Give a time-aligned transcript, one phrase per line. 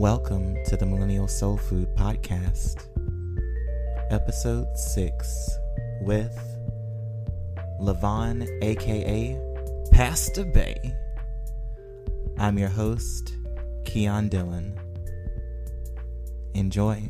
[0.00, 2.88] Welcome to the Millennial Soul Food Podcast,
[4.10, 5.50] Episode 6,
[6.00, 6.36] with
[7.80, 9.40] Levon, aka
[9.92, 10.76] Pastor Bay.
[12.38, 13.34] I'm your host,
[13.84, 14.78] Keon Dillon.
[16.54, 17.08] Enjoy.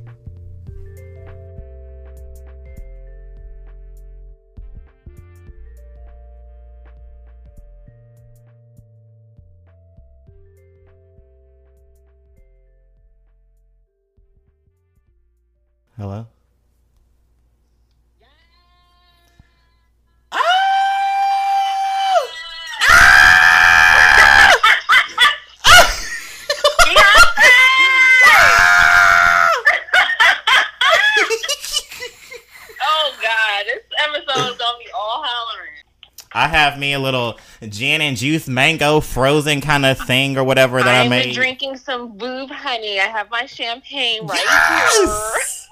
[36.95, 41.11] A little gin and juice mango frozen kind of thing or whatever that I I'm
[41.11, 41.35] made.
[41.35, 42.99] drinking some boob honey.
[43.01, 45.69] I have my champagne right Yes!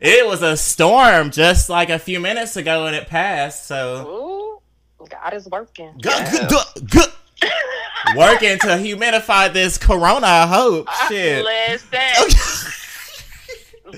[0.00, 4.60] It was a storm just like a few minutes ago and it passed, so
[5.02, 5.92] Ooh, God is working.
[6.00, 10.88] Gu- gu- gu- gu- working to humidify this corona, I hope.
[11.08, 11.44] Shit.
[11.44, 12.30] Listen,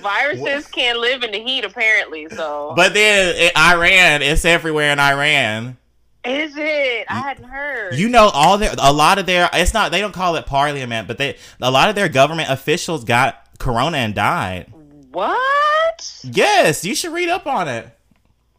[0.00, 2.28] viruses can't live in the heat apparently.
[2.30, 5.76] So But then it, Iran, it's everywhere in Iran.
[6.24, 7.06] Is it?
[7.08, 7.94] I hadn't heard.
[7.94, 11.08] You know, all their a lot of their it's not they don't call it parliament,
[11.08, 14.72] but they a lot of their government officials got corona and died.
[15.10, 16.20] what?
[16.24, 17.88] Yes, you should read up on it.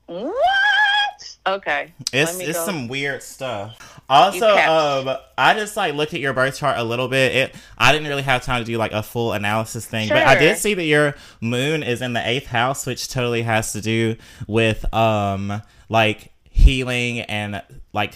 [0.05, 1.37] What?
[1.45, 1.93] Okay.
[2.11, 2.65] It's it's go.
[2.65, 4.01] some weird stuff.
[4.09, 7.35] Also, um, I just like looked at your birth chart a little bit.
[7.35, 10.35] It I didn't really have time to do like a full analysis thing, but I
[10.35, 14.15] did see that your moon is in the eighth house, which totally has to do
[14.47, 18.13] with um like healing and like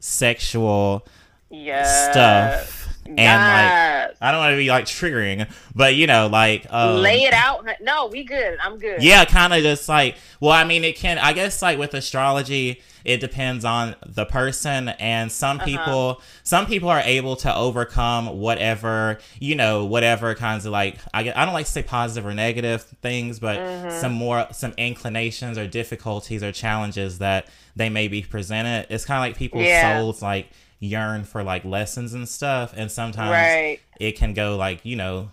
[0.00, 1.06] sexual
[1.50, 2.10] Yeah.
[2.10, 2.79] stuff.
[3.18, 7.22] And like I don't want to be like triggering, but you know, like um, Lay
[7.22, 7.66] it out.
[7.80, 8.58] No, we good.
[8.62, 9.02] I'm good.
[9.02, 12.80] yeah, kind of just like, well, I mean, it can, I guess, like with astrology,
[13.04, 15.64] it depends on the person, and some Uh-huh.
[15.66, 21.32] people, some people are able to overcome whatever, you know, whatever kinds of like, I,
[21.34, 23.90] I don't like to say positive or negative things, but Mm-hmm.
[24.00, 28.86] some more, some inclinations or difficulties or challenges that they may be presented.
[28.90, 29.80] It's kind of like people's Yeah.
[29.80, 33.78] souls like yearn for like lessons and stuff, and sometimes Right.
[34.00, 35.30] it can go like you know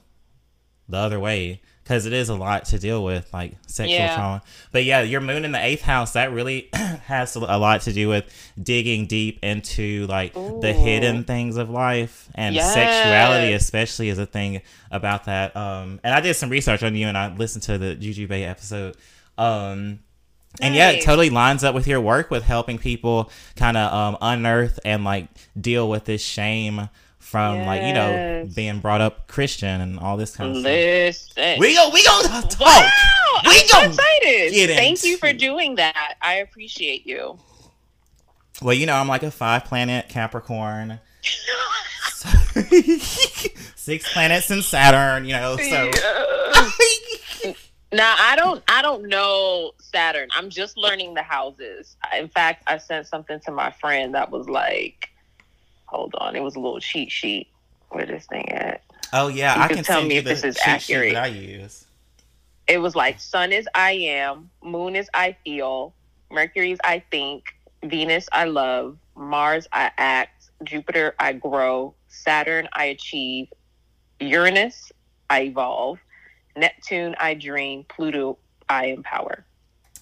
[0.89, 4.15] the other way because it is a lot to deal with like sexual Yeah.
[4.15, 4.41] trauma
[4.71, 8.07] but yeah your moon in the eighth house that really has a lot to do
[8.07, 8.23] with
[8.61, 12.73] digging deep into like the hidden things of life and Yes.
[12.73, 17.07] sexuality especially is a thing about that um and i did some research on you
[17.07, 18.95] and i listened to the juju bay episode
[19.37, 19.99] um
[20.61, 24.17] and yeah, it totally lines up with your work with helping people kind of um,
[24.21, 25.27] unearth and like
[25.59, 30.35] deal with this shame from like you know being brought up Christian and all this
[30.35, 30.71] kind of stuff.
[30.71, 31.59] Listen.
[31.59, 32.59] We go, we go talk.
[32.59, 32.89] Wow,
[33.43, 34.53] We I'm so excited.
[34.53, 36.15] get Thank you for doing that.
[36.21, 37.37] I appreciate you.
[38.61, 40.99] Well, you know, I'm like a five planet Capricorn,
[43.75, 45.25] six planets in Saturn.
[45.25, 45.91] You know, so
[47.91, 50.29] now I don't I don't know Saturn.
[50.35, 51.95] I'm just learning the houses.
[52.17, 55.09] In fact, I sent something to my friend that was like,
[55.85, 57.47] hold on, it was a little cheat sheet.
[57.89, 58.81] Where this thing at?
[59.13, 61.15] oh yeah, You I can can tell me you if this is accurate.
[61.15, 61.85] I use.
[62.67, 65.93] It was like Sun is I am, Moon is I feel,
[66.29, 67.45] Mercury's I think,
[67.83, 73.47] Venus I love, Mars I act, Jupiter I grow, Saturn I achieve,
[74.19, 74.91] Uranus
[75.29, 75.99] I evolve,
[76.57, 79.45] Neptune I dream, Pluto I empower.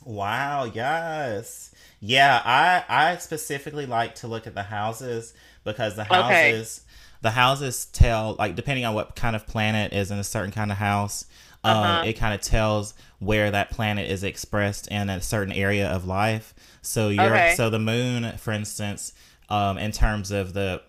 [0.03, 1.73] Wow, yes.
[1.99, 5.33] Yeah, I I specifically like to look at the houses
[5.63, 6.61] because the Okay.
[6.61, 6.81] houses
[7.21, 10.71] the houses tell like depending on what kind of planet is in a certain kind
[10.71, 11.25] of house,
[11.63, 12.03] um, Uh-huh.
[12.03, 16.53] it kind of tells where that planet is expressed in a certain area of life.
[16.81, 17.47] So you're Okay.
[17.47, 19.13] so the moon, for instance,
[19.49, 20.81] um, in terms of the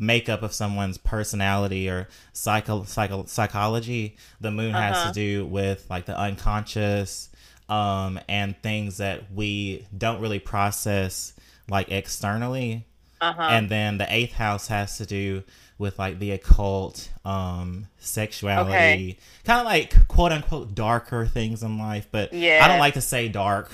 [0.00, 5.08] makeup of someone's personality or psycho, psycho psychology, the moon has Uh-huh.
[5.08, 7.28] to do with like the unconscious
[7.68, 11.34] um, and things that we don't really process
[11.68, 12.86] like externally.
[13.20, 13.42] Uh-huh.
[13.42, 15.44] And then the eighth house has to do
[15.78, 19.18] with like the occult, um, sexuality, Okay.
[19.44, 22.08] kind of like quote unquote darker things in life.
[22.10, 22.60] But yeah.
[22.64, 23.70] I don't like to say dark.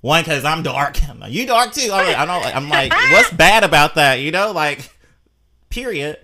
[0.00, 0.98] One, because I'm dark.
[1.28, 1.90] You dark too.
[1.92, 2.56] I'm like, I don't.
[2.56, 4.16] I'm like, what's bad about that?
[4.16, 4.88] You know, like,
[5.70, 6.18] period.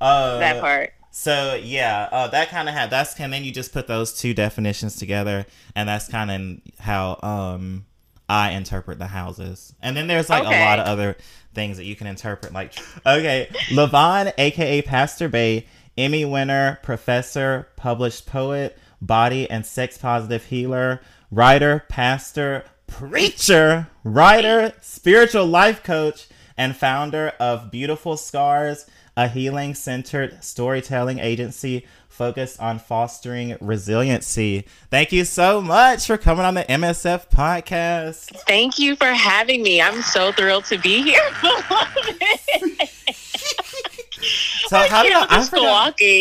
[0.00, 0.92] Uh, that part.
[1.10, 4.34] so yeah, uh, that kind of had that's and then you just put those two
[4.34, 7.84] definitions together, and that's kind of how um
[8.28, 9.74] I interpret the houses.
[9.82, 10.62] And then there's like Okay.
[10.62, 11.16] a lot of other
[11.54, 12.52] things that you can interpret.
[12.52, 12.74] Like,
[13.06, 15.66] okay, Levon, aka Pastor Bay,
[15.96, 25.46] Emmy winner, professor, published poet, body and sex positive healer, writer, pastor, preacher, writer, spiritual
[25.46, 26.28] life coach,
[26.58, 28.84] and founder of Beautiful Scars,
[29.16, 34.66] a healing centered storytelling agency focused on fostering resiliency.
[34.90, 38.36] Thank you so much for coming on the MSF podcast.
[38.46, 39.80] Thank you for having me.
[39.80, 41.20] I'm so thrilled to be here.
[44.66, 45.46] so how did I, I?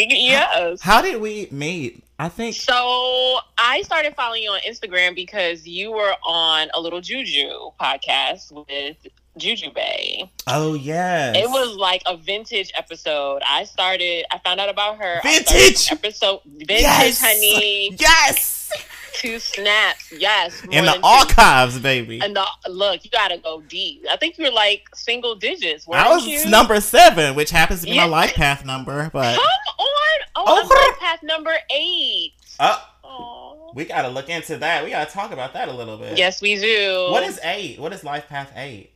[0.10, 0.81] Yes.
[0.81, 2.04] How did we meet?
[2.19, 3.40] I think so.
[3.57, 8.98] I started following you on Instagram because you were on a little Juju podcast with
[9.38, 10.30] Juju Bay.
[10.48, 11.36] Oh yes.
[11.38, 13.42] It was like a vintage episode.
[13.45, 15.22] I started I found out about her.
[15.24, 17.22] Vintage episode vintage yes!
[17.22, 17.95] honey.
[18.00, 18.72] Yes.
[19.13, 20.62] Two snaps, yes.
[20.72, 21.81] In the archives, two.
[21.81, 22.22] baby.
[22.22, 24.06] And the look, you gotta go deep.
[24.12, 25.88] I think you were like single digits.
[25.92, 26.48] I was you?
[26.48, 28.06] number seven, which happens to be yeah.
[28.06, 29.10] my life path number.
[29.12, 29.44] But come
[29.80, 30.88] on, oh, oh.
[30.88, 32.33] life path number eight.
[32.60, 33.74] Uh, Aww.
[33.74, 34.83] we gotta look into that.
[34.83, 36.18] We gotta talk about that a little bit.
[36.18, 37.07] Yes, we do.
[37.10, 37.80] What is eight?
[37.80, 38.92] What is life path eight?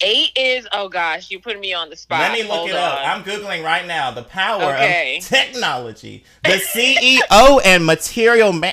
[0.00, 2.20] Eight is oh gosh, you put me on the spot.
[2.20, 2.82] Let me look Hold it on.
[2.92, 2.98] up.
[3.04, 4.12] I'm googling right now.
[4.12, 5.18] The power okay.
[5.18, 6.24] of technology.
[6.44, 8.72] The CEO and material ma-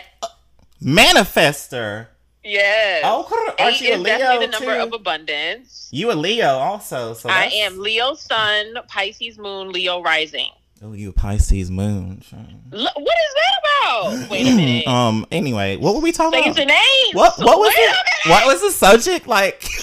[0.82, 2.08] manifester.
[2.44, 3.02] Yes.
[3.04, 4.84] Oh, aren't Eight you a is Leo definitely the number too?
[4.84, 5.90] of abundance.
[5.92, 7.16] You a Leo also.
[7.16, 10.50] So I am Leo Sun, Pisces Moon, Leo Rising.
[10.84, 12.22] Oh, you Pisces Moon.
[12.32, 14.30] L- what is that about?
[14.30, 14.88] Wait a minute.
[14.88, 15.26] um.
[15.32, 16.56] Anyway, what were we talking Say about?
[16.58, 17.14] Say name.
[17.14, 17.34] What?
[17.40, 18.30] What was it?
[18.30, 19.68] What was the subject like?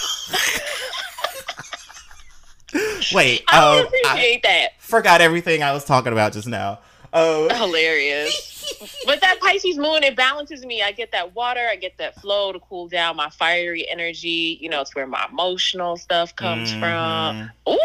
[3.13, 4.81] Wait, I um, appreciate I that.
[4.81, 6.79] Forgot everything I was talking about just now.
[7.11, 8.53] Oh, hilarious!
[9.05, 10.81] but that Pisces moon, it balances me.
[10.81, 14.57] I get that water, I get that flow to cool down my fiery energy.
[14.59, 16.79] You know, it's where my emotional stuff comes mm-hmm.
[16.79, 17.51] from.
[17.69, 17.77] Ooh,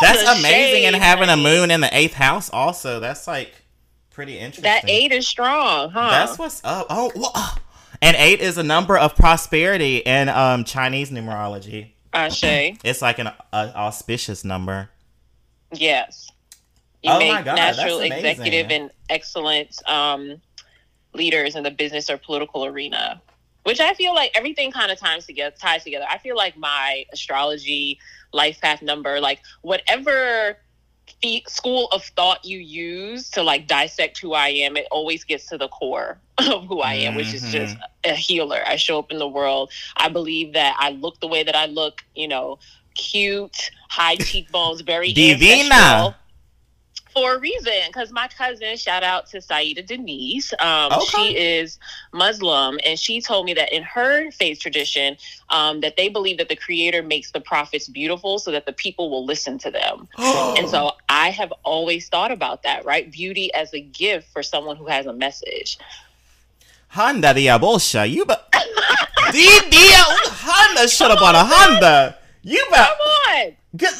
[0.00, 0.82] that's amazing.
[0.82, 3.52] Shade, and having a moon in the eighth house, also, that's like
[4.10, 4.64] pretty interesting.
[4.64, 6.10] That eight is strong, huh?
[6.10, 6.86] That's what's up.
[6.90, 7.56] Oh,
[8.02, 11.92] and eight is a number of prosperity in um, Chinese numerology.
[12.12, 12.76] Ashe.
[12.84, 14.90] It's like an uh, auspicious number.
[15.72, 16.28] Yes.
[17.02, 20.40] You oh make God, natural executive and excellent um,
[21.14, 23.22] leaders in the business or political arena.
[23.62, 26.06] Which I feel like everything kind of ties together ties together.
[26.08, 27.98] I feel like my astrology
[28.32, 30.56] life path number, like whatever
[31.48, 35.58] school of thought you use to like dissect who I am, it always gets to
[35.58, 37.16] the core of who I am, mm-hmm.
[37.18, 38.10] which is just mm-hmm.
[38.10, 38.60] a healer.
[38.66, 39.70] I show up in the world.
[39.96, 42.58] I believe that I look the way that I look, you know,
[42.94, 45.74] cute, high cheekbones, very divina.
[45.74, 46.14] Ancestral
[47.12, 51.04] for a reason because my cousin shout out to saida denise um, okay.
[51.06, 51.78] she is
[52.12, 55.16] muslim and she told me that in her faith tradition
[55.50, 59.10] um, that they believe that the creator makes the prophets beautiful so that the people
[59.10, 60.08] will listen to them.
[60.60, 63.10] And so i have always thought about that right?
[63.10, 65.78] Beauty as a gift for someone who has a message.
[66.88, 73.56] Honda diabolsha you but honda should have bought a honda you bet come on.
[73.76, 73.94] Good,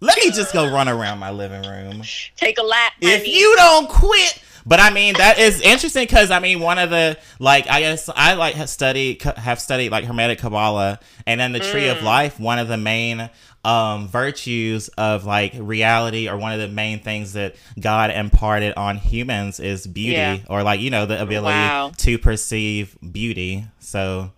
[0.00, 2.02] let me just go run around my living room.
[2.36, 2.92] Take a lap.
[3.00, 4.42] If you don't quit.
[4.66, 8.10] But I mean that is interesting because I mean one of the like I guess
[8.14, 11.96] I like have studied have studied like Hermetic Kabbalah and then the Tree mm.
[11.96, 12.38] of Life.
[12.38, 13.30] One of the main
[13.64, 18.96] um, virtues of like reality or one of the main things that God imparted on
[18.96, 20.38] humans is beauty yeah.
[20.50, 21.92] or like you know the ability wow.
[21.96, 23.64] to perceive beauty.
[23.80, 24.32] So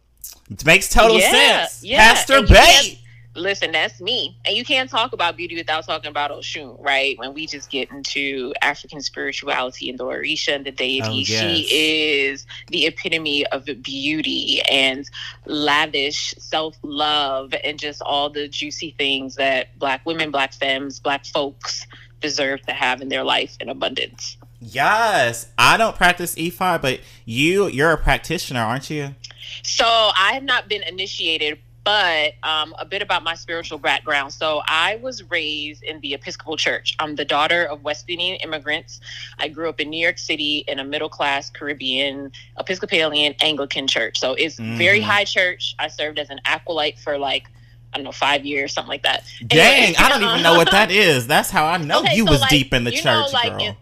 [0.49, 1.83] it makes total yeah, sense.
[1.83, 1.99] Yeah.
[1.99, 3.00] Pastor Bay
[3.35, 4.37] listen, that's me.
[4.45, 7.19] And you can't talk about beauty without talking about Oshun, right?
[7.19, 11.27] When we just get into African spirituality and the Orisha and the deity, oh, yes.
[11.27, 15.09] she is the epitome of beauty and
[15.47, 21.25] lavish self love and just all the juicy things that Black women, Black femmes, Black
[21.25, 21.87] folks
[22.21, 24.37] deserve to have in their life in abundance.
[24.61, 29.15] Yes, I don't practice Ifa, but you you're a practitioner, aren't you?
[29.63, 34.33] So I have not been initiated, but um, a bit about my spiritual background.
[34.33, 36.95] So I was raised in the Episcopal Church.
[36.99, 39.01] I'm the daughter of West Indian immigrants.
[39.39, 44.19] I grew up in New York City in a middle class Caribbean Episcopalian Anglican church.
[44.19, 44.77] So it's mm-hmm.
[44.77, 45.75] very high church.
[45.79, 47.49] I served as an acolyte for like
[47.93, 49.25] I don't know, five years, something like that.
[49.45, 51.27] Dang, anyway, I don't even know what that is.
[51.27, 53.51] That's how I know okay, you so was like, deep in the church, know, like
[53.51, 53.63] girl.
[53.63, 53.77] In,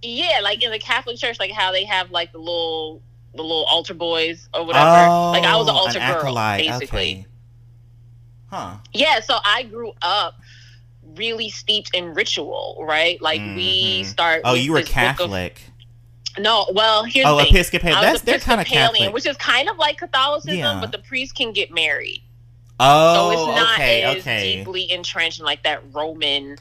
[0.00, 3.02] yeah, like in the Catholic Church, like how they have like the little
[3.34, 4.86] the little altar boys or whatever.
[4.86, 6.66] Oh, like I was an altar an girl, acolyte.
[6.66, 6.98] basically.
[6.98, 7.26] Okay.
[8.48, 8.76] Huh.
[8.92, 10.34] Yeah, so I grew up
[11.16, 13.20] really steeped in ritual, right?
[13.20, 13.56] Like mm-hmm.
[13.56, 14.42] we start.
[14.44, 15.60] Oh, you were Catholic.
[16.36, 18.00] Of, no, well, here's oh, the Episcopalian.
[18.00, 20.80] That's they're kind of Catholic, which is kind of like Catholicism, yeah.
[20.80, 22.22] but the priest can get married.
[22.80, 24.56] Oh, so it's not okay, as okay.
[24.56, 26.56] deeply entrenched in like that Roman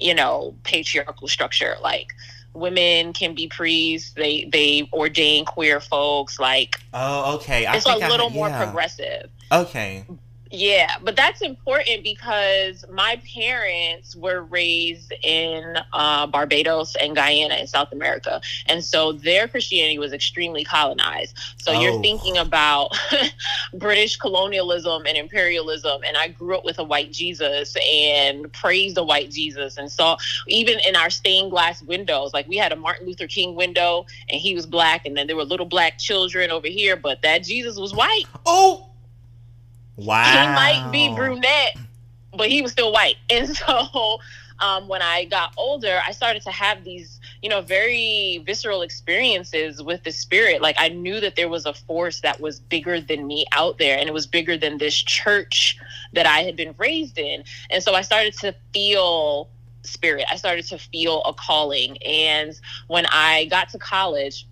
[0.00, 1.76] you know, patriarchal structure.
[1.82, 2.14] Like
[2.58, 4.12] women can be priests.
[4.14, 6.38] They they ordain queer folks.
[6.38, 7.66] Like oh, okay.
[7.66, 8.64] I it's a think I- little more yeah.
[8.64, 9.30] progressive.
[9.50, 10.04] Okay.
[10.50, 17.66] Yeah, but that's important because my parents were raised in uh, Barbados and Guyana in
[17.66, 18.40] South America.
[18.66, 21.36] And so their Christianity was extremely colonized.
[21.58, 21.80] So Oh.
[21.80, 22.96] you're thinking about
[23.74, 26.02] British colonialism and imperialism.
[26.06, 29.76] And I grew up with a white Jesus and praised the white Jesus.
[29.76, 33.54] And so even in our stained glass windows, like we had a Martin Luther King
[33.54, 35.04] window and he was black.
[35.04, 38.24] And then there were little black children over here, but that Jesus was white.
[38.46, 38.87] Oh.
[39.98, 40.22] Wow.
[40.24, 41.76] He might be brunette,
[42.34, 43.16] but he was still white.
[43.30, 44.20] And so
[44.60, 49.82] um, when I got older, I started to have these, you know, very visceral experiences
[49.82, 50.62] with the spirit.
[50.62, 53.98] Like I knew that there was a force that was bigger than me out there,
[53.98, 55.78] and it was bigger than this church
[56.12, 57.44] that I had been raised in.
[57.70, 59.48] And so I started to feel
[59.82, 60.26] spirit.
[60.30, 61.96] I started to feel a calling.
[62.02, 64.46] And when I got to college,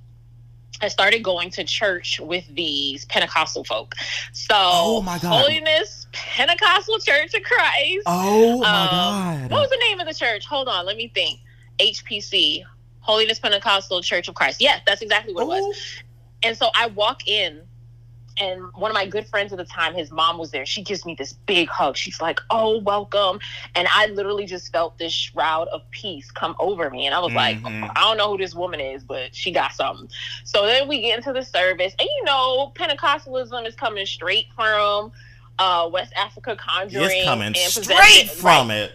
[0.82, 3.94] I started going to church with these Pentecostal folk.
[4.32, 5.40] So, Oh my God.
[5.42, 8.02] Holiness Pentecostal Church of Christ.
[8.06, 9.50] Oh my Um, god.
[9.50, 10.46] What was the name of the church?
[10.46, 11.40] Hold on, let me think.
[11.78, 12.62] HPC,
[13.00, 14.60] Holiness Pentecostal Church of Christ.
[14.60, 15.62] Yes, that's exactly what it was.
[15.64, 15.74] Oh.
[16.42, 17.62] And so I walk in,
[18.38, 20.66] and one of my good friends at the time, his mom was there.
[20.66, 21.96] She gives me this big hug.
[21.96, 23.40] She's like, "Oh, welcome!"
[23.74, 27.32] And I literally just felt this shroud of peace come over me, and I was
[27.32, 27.90] like, Mhm.
[27.96, 30.08] "I don't know who this woman is, but she got something."
[30.44, 35.12] So then we get into the service, and you know, Pentecostalism is coming straight from
[35.58, 37.04] uh, West Africa conjuring.
[37.10, 38.92] It's coming and straight from Right it.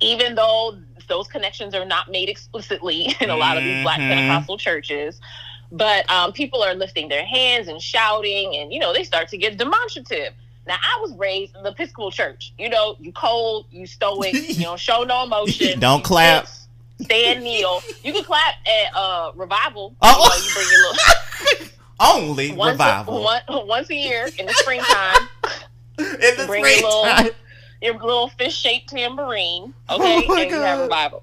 [0.00, 0.78] even though
[1.08, 4.08] those connections are not made explicitly in a lot of these black Mhm.
[4.08, 5.20] Pentecostal churches.
[5.72, 9.36] But um, people are lifting their hands and shouting, and you know they start to
[9.38, 10.32] get demonstrative.
[10.66, 12.52] Now, I was raised in the Episcopal Church.
[12.58, 15.78] You know, you cold, you stoic, you don't show no emotion.
[15.80, 16.48] Don't clap.
[17.00, 17.82] Stand, kneel.
[18.02, 19.94] You can clap at uh, revival.
[20.02, 20.08] Oh.
[20.10, 23.18] You, know, you bring your little Only once revival.
[23.18, 25.28] A, one, once a year in the springtime.
[25.98, 27.32] In the bring your little- springtime.
[27.82, 31.22] your little fish shaped tambourine, okay, Oh and you have God.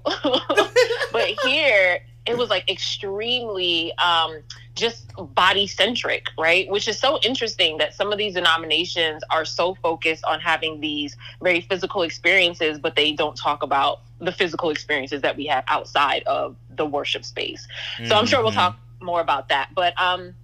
[1.12, 4.38] but here it was like extremely um,
[4.74, 6.68] just body centric, right?
[6.70, 11.16] Which is so interesting that some of these denominations are so focused on having these
[11.42, 16.22] very physical experiences, but they don't talk about the physical experiences that we have outside
[16.24, 17.66] of the worship space.
[18.04, 18.56] So I'm sure we'll Mhm.
[18.56, 19.68] talk more about that.
[19.74, 20.34] But um,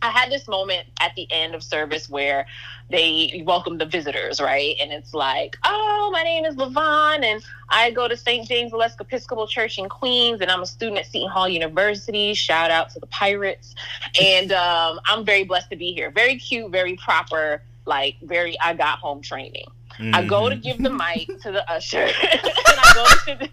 [0.00, 2.46] I had this moment at the end of service where
[2.90, 4.76] they welcome the visitors, right?
[4.80, 8.46] And it's like, oh, my name is Levon, and I go to St.
[8.48, 12.32] James Aleska Episcopal Church in Queens, and I'm a student at Seton Hall University.
[12.34, 13.74] Shout out to the Pirates.
[14.20, 16.10] And um, I'm very blessed to be here.
[16.10, 19.66] Very cute, very proper, like very I got home training.
[20.00, 20.62] I go to Mhm.
[20.62, 21.98] give the mic to the usher,
[22.32, 22.40] and
[22.78, 23.48] I go to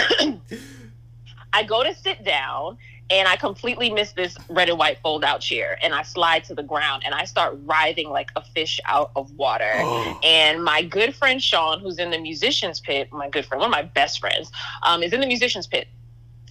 [0.00, 0.40] sit.
[1.52, 2.78] I go to sit down,
[3.10, 6.54] and I completely miss this red and white fold out chair, and I slide to
[6.54, 9.72] the ground, and I start writhing like a fish out of water.
[10.22, 13.72] And my good friend Sean, who's in the musicians pit, my good friend, one of
[13.72, 14.50] my best friends,
[14.82, 15.88] um, is in the musicians pit.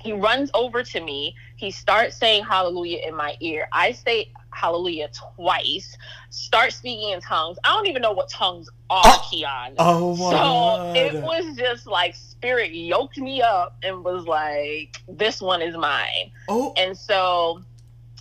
[0.01, 1.35] He runs over to me.
[1.57, 3.67] He starts saying hallelujah in my ear.
[3.73, 5.97] I say hallelujah twice,
[6.29, 7.57] start speaking in tongues.
[7.63, 9.27] I don't even know what tongues are, Oh.
[9.29, 9.73] Keon.
[9.77, 10.97] Oh my So god.
[10.97, 16.31] it was just like spirit yoked me up and was like, this one is mine.
[16.47, 16.73] oh.
[16.77, 17.61] And so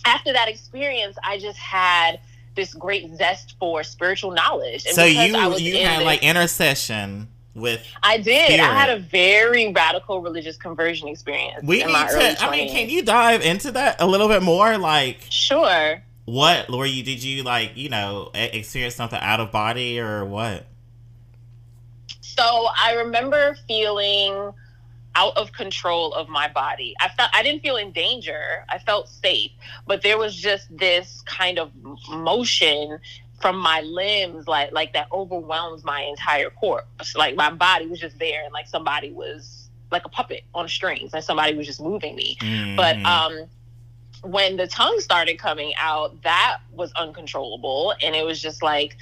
[0.05, 2.19] after that experience, I just had
[2.55, 4.85] this great zest for spiritual knowledge.
[4.85, 8.45] And So you I was you in had this- like intercession with I did.
[8.51, 8.59] spirit.
[8.61, 11.63] I had a very radical religious conversion experience.
[11.63, 14.27] we in need my early to I mean can you dive into that a little
[14.27, 16.01] bit more like Sure.
[16.25, 20.65] what Lori, did you like you know experience something out of body or what
[22.35, 24.53] So I remember feeling
[25.15, 26.95] out of control of my body.
[26.99, 28.65] I felt I didn't feel in danger.
[28.69, 29.51] I felt safe,
[29.87, 31.71] but there was just this kind of
[32.09, 32.99] motion
[33.41, 37.15] from my limbs like like that overwhelms my entire corpse.
[37.15, 41.13] Like my body was just there and like somebody was like a puppet on strings
[41.13, 42.37] and somebody was just moving me.
[42.75, 43.05] But Mhm.
[43.05, 43.49] um
[44.23, 48.97] when the tongue started coming out, that was uncontrollable and it was just like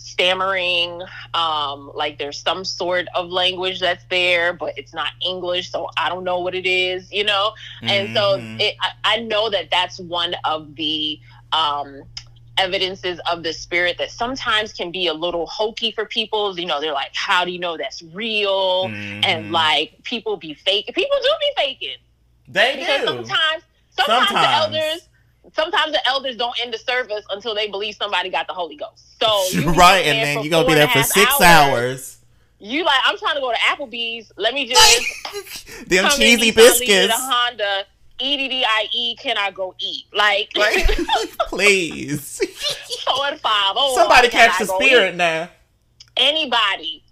[0.00, 1.02] stammering
[1.34, 6.08] um like there's some sort of language that's there but it's not english so i
[6.08, 7.52] don't know what it is you know
[7.88, 8.60] and so Mhm.
[8.60, 11.20] it, I, I know that that's one of the
[11.52, 12.02] um
[12.58, 16.80] evidences of the spirit that sometimes can be a little hokey for people you know
[16.80, 19.24] they're like how do you know that's real Mhm.
[19.24, 21.96] and like people be fake people do be faking
[22.48, 24.40] they because do sometimes sometimes, Sometimes.
[24.40, 25.08] the elders
[25.54, 29.18] sometimes the elders don't end the service until they believe somebody got the Holy Ghost.
[29.20, 29.26] So
[29.72, 32.18] right and then you're gonna be there for six hours
[32.58, 34.32] You like I'm trying to go to Applebee's.
[34.36, 37.14] Let me just them cheesy Nissan, leave me biscuits.
[37.16, 37.84] Honda.
[38.22, 39.16] E D D I E.
[39.16, 40.04] Can I go eat?
[40.12, 40.86] Like, Like,
[41.48, 42.38] please.
[43.06, 43.72] four and five.
[43.76, 45.16] Oh, Somebody catch the spirit eat?
[45.16, 45.48] now.
[46.18, 47.02] Anybody,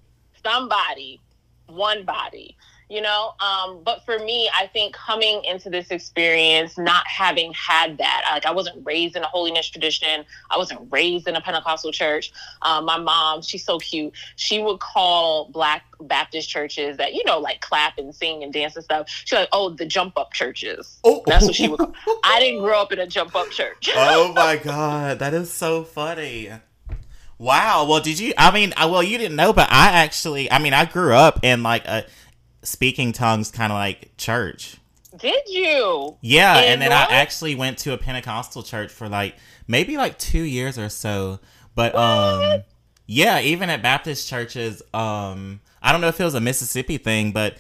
[0.44, 1.18] somebody,
[1.66, 2.56] one body.
[2.90, 7.98] You know, um, but for me, I think coming into this experience, not having had
[7.98, 11.92] that, like I wasn't raised in a holiness tradition, I wasn't raised in a Pentecostal
[11.92, 12.32] church.
[12.62, 14.14] Um, my mom, she's so cute.
[14.36, 18.74] She would call Black Baptist churches that you know, like clap and sing and dance
[18.74, 19.08] and stuff.
[19.08, 21.94] She's like, "Oh, the jump up churches." Oh, That's what she would call.
[22.24, 23.90] I didn't grow up in a jump up church.
[23.94, 26.50] oh my god, that is so funny.
[27.38, 27.86] Wow.
[27.88, 28.32] Well, did you?
[28.36, 31.62] I mean, well, you didn't know, but I actually, I mean, I grew up in
[31.62, 32.04] like a
[32.68, 34.76] speaking tongues kind of like church.
[35.16, 36.16] Did you?
[36.20, 40.18] Yeah, In and then I actually went to a Pentecostal church for like maybe like
[40.18, 41.40] two years or so.
[41.74, 42.62] But um,
[43.06, 47.32] yeah, even at Baptist churches, um, I don't know if it was a Mississippi thing,
[47.32, 47.56] but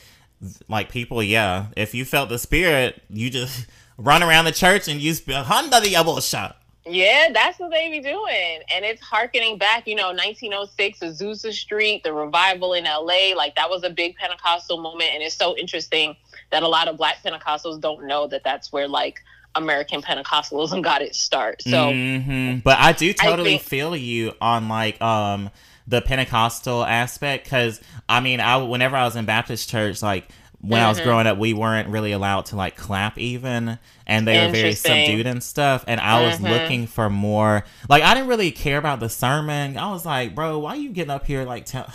[0.68, 5.00] like people, yeah, if you felt the spirit, you just run around the church and
[5.00, 6.54] you spell Honda the Yabosha.
[6.86, 8.60] Yeah, that's what they be doing.
[8.74, 13.34] And it's harkening back, you know, 1906, Azusa Street, the revival in LA.
[13.36, 15.10] Like that was a big Pentecostal moment.
[15.12, 16.16] And it's so interesting
[16.50, 19.20] that a lot of black Pentecostals don't know that that's where like
[19.54, 21.60] American Pentecostalism got its start.
[21.62, 22.62] So Mhm.
[22.62, 25.50] but I do totally think- feel you on like um
[25.86, 30.28] the Pentecostal aspect because I mean, I whenever I was in Baptist church, like
[30.60, 31.04] when I was Mhm.
[31.04, 35.26] growing up, we weren't really allowed to like clap even, and they were very subdued
[35.26, 35.84] and stuff.
[35.86, 36.50] And I was Mhm.
[36.50, 37.64] looking for more.
[37.88, 39.76] Like I didn't really care about the sermon.
[39.78, 41.90] I was like, bro, why you getting up here like tell.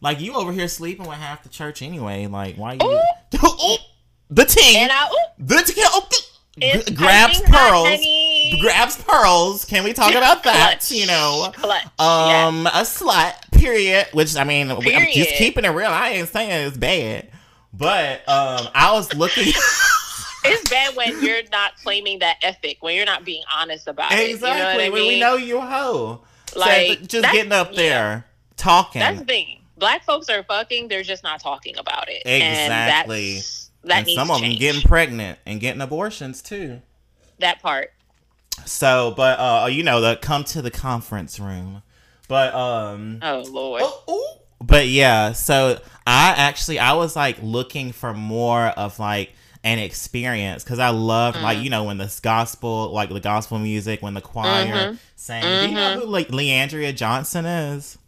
[0.00, 2.26] Like you over here sleeping with half the church anyway.
[2.26, 2.80] Like why you?
[2.82, 3.00] Ooh,
[4.30, 6.08] the team, and I, ooh, the team, oh,
[6.56, 8.00] it's grabs hot, pearls
[8.60, 9.64] grabs pearls.
[9.64, 10.80] Can we talk about that?
[10.80, 10.90] Clutch.
[10.92, 11.84] You know, Clutch.
[11.98, 13.34] um, a slut.
[13.52, 14.06] Period.
[14.12, 15.90] Which I mean, we- I'm just keeping it real.
[15.90, 17.28] I ain't saying it's bad,
[17.72, 19.52] but um, I was looking
[20.44, 24.30] It's bad when you're not claiming that ethic, when you're not being honest about it.
[24.30, 26.22] exactly You know when we know you a hoe.
[26.48, 27.76] So, Like, just getting up yeah.
[27.76, 29.00] there talking.
[29.00, 29.60] That's the thing.
[29.76, 30.88] Black folks are fucking.
[30.88, 32.22] They're just not talking about it.
[32.26, 33.36] Exactly.
[33.36, 33.44] And
[33.84, 36.80] that and some of them getting pregnant and getting abortions too.
[37.38, 37.92] that part.
[38.66, 41.82] So, but uh, you know, the come to the conference room.
[42.28, 43.82] But um, Oh Lord.
[43.84, 44.39] Oh, ooh.
[44.60, 49.32] But yeah, so I actually I was like looking for more of like
[49.64, 51.62] an experience because I like Mm.
[51.64, 54.98] you know when this gospel like the gospel music when the choir Mhm.
[55.16, 55.42] sang.
[55.42, 56.00] Do you know Mhm.
[56.00, 57.98] who like Le'Andria Johnson is?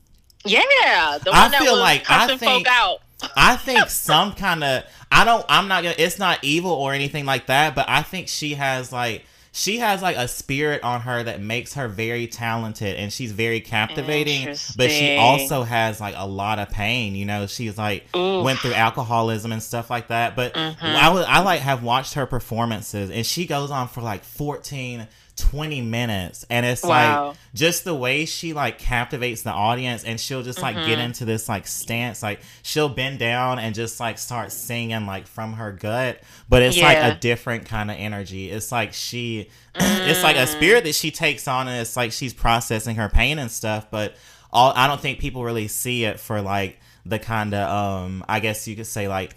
[0.45, 3.01] Yeah, the I that feel was like- I think- folk out.
[3.37, 7.25] I think some kind of I don't I'm not gonna it's not evil or anything
[7.25, 11.23] like that, but I think she has like she has like a spirit on her
[11.23, 14.47] that makes her very talented and she's very captivating.
[14.77, 17.47] But she also has like a lot of pain, you know.
[17.47, 18.45] She's like Oof.
[18.45, 20.35] went through alcoholism and stuff like that.
[20.37, 20.77] But Mhm.
[20.83, 25.07] I I like have watched her performances and she goes on for like 14
[25.51, 27.29] 20 minutes and it's Wow.
[27.29, 31.05] like just the way she like captivates the audience and she'll just like get Mhm.
[31.07, 35.55] into this like stance like she'll bend down and just like start singing like from
[35.55, 40.37] her gut but it's like a different kind of energy it's like she it's like
[40.37, 40.53] a Mm.
[40.57, 44.15] spirit that she takes on and it's like she's processing her pain and stuff but
[44.53, 48.39] all i don't think people really see it for like the kind of um i
[48.39, 49.35] guess you could say like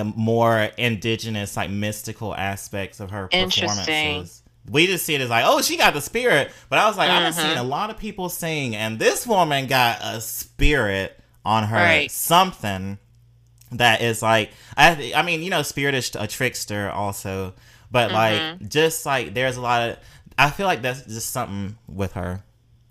[0.00, 5.44] a more indigenous like mystical aspects of her performances we just see it as like,
[5.46, 6.50] oh, she got the spirit.
[6.70, 7.48] But I was like, I've Mhm.
[7.48, 11.76] seen a lot of people sing, and this woman got a spirit on her.
[11.76, 12.10] Right.
[12.10, 12.96] Something
[13.72, 17.52] that is like, I, I mean, you know, spirit is a trickster also,
[17.90, 18.14] but Mhm.
[18.14, 19.96] like, just like, there's a lot of,
[20.38, 22.42] I feel like that's just something with her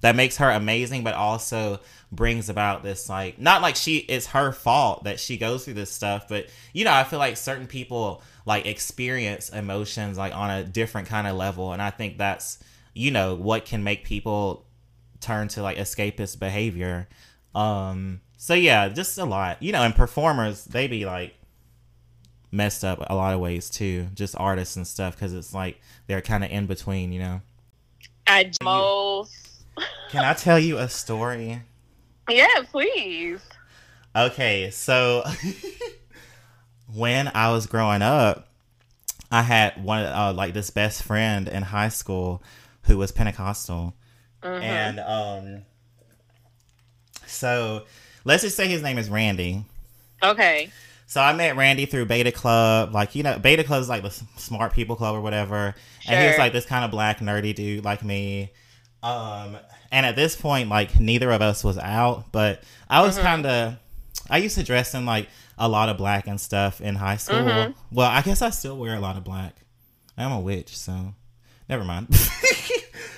[0.02, 1.80] that makes her amazing, but also
[2.16, 5.92] brings about this like, not like she, it's her fault that she goes through this
[5.92, 10.64] stuff, but you know, I feel like certain people like experience emotions like on a
[10.64, 12.60] different kind of level, and I think that's,
[12.94, 14.66] you know, what can make people
[15.20, 17.08] turn to like escapist behavior.
[17.56, 21.34] Um, so yeah, just a lot, you know, and performers they be like
[22.52, 26.22] messed up a lot of ways too, just artists and stuff, because it's like they're
[26.22, 27.42] kind of in between, you know.
[28.28, 29.66] I most.
[30.10, 31.62] Can I tell you a story?
[32.30, 33.42] Yeah, please.
[34.16, 35.24] Okay, so
[36.94, 38.48] when I was growing up,
[39.32, 42.44] I had one uh, like this best friend in high school
[42.84, 43.96] who was Pentecostal,
[44.44, 44.62] Mhm.
[44.62, 45.66] and um,
[47.26, 47.84] so
[48.26, 49.66] let's just say his name is Randy.
[50.22, 50.70] okay.
[51.06, 54.10] So I met Randy through Beta Club, like you know, Beta Club is like the
[54.38, 55.76] smart people club or whatever,
[56.08, 58.52] and he was like this kind of black nerdy dude like me.
[59.04, 59.58] Um,
[59.94, 63.26] and at this point, like neither of us was out, but I was Mm-hmm.
[63.26, 63.76] kind of.
[64.30, 65.28] I used to dress in like
[65.58, 67.38] a lot of black and stuff in high school.
[67.38, 67.72] Mm-hmm.
[67.92, 69.56] Well, I guess I still wear a lot of black.
[70.18, 71.14] I'm a witch, so
[71.70, 72.08] never mind.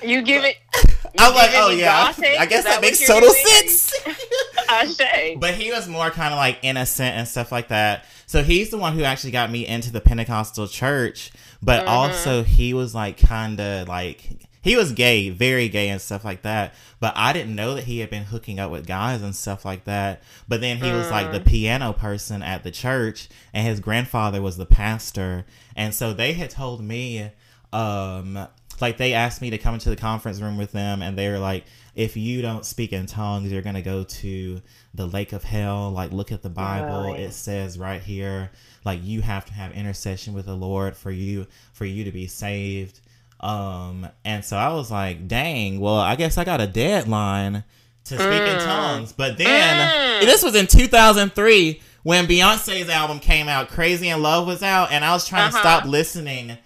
[0.03, 0.57] You give it.
[1.19, 2.13] I'm like, giving oh yeah?
[2.39, 3.91] I guess that, that makes total sense.
[4.69, 5.37] Ashe.
[5.37, 8.05] But he was more kind of like innocent and stuff like that.
[8.27, 11.31] So he's the one who actually got me into the Pentecostal church.
[11.61, 11.89] But Mm-hmm.
[11.89, 16.41] also he was like kind of like he was gay, very gay and stuff like
[16.41, 16.73] that.
[16.99, 19.85] But I didn't know that he had been hooking up with guys and stuff like
[19.85, 20.21] that.
[20.49, 21.45] But then he was like the Mm.
[21.45, 25.45] piano person at the church and his grandfather was the pastor.
[25.75, 27.31] And so they had told me
[27.71, 28.47] um
[28.81, 31.39] like they asked me to come into the conference room with them and they were
[31.39, 31.63] like
[31.95, 34.61] if you don't speak in tongues you're going to go to
[34.93, 38.51] the lake of hell like look at the bible it says right here
[38.83, 42.27] like you have to have intercession with the lord for you for you to be
[42.27, 42.99] saved
[43.41, 47.63] um and so i was like dang well i guess i got a deadline
[48.05, 53.67] to speak in tongues but then this was in 2003 when beyonce's album came out
[53.69, 55.79] crazy in love was out and i was trying to Uh-huh.
[55.79, 56.57] stop listening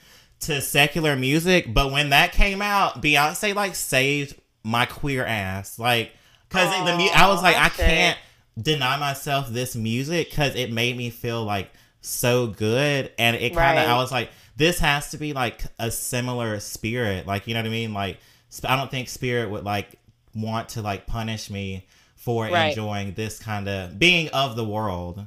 [0.42, 5.78] to secular music, but when that came out, Beyonce like saved my queer ass.
[5.78, 6.14] Like,
[6.50, 8.18] cause the mu- I was like, I can't
[8.58, 13.80] deny myself this music because it made me feel like so good, and it kind
[13.80, 13.94] of Right.
[13.94, 14.30] I was like,
[14.60, 17.26] this has to be like a similar spirit.
[17.26, 17.94] Like, you know what I mean?
[17.94, 18.20] Like,
[18.64, 19.96] I don't think spirit would like
[20.36, 22.68] want to like punish me for Right.
[22.70, 25.26] enjoying this kind of being of the world.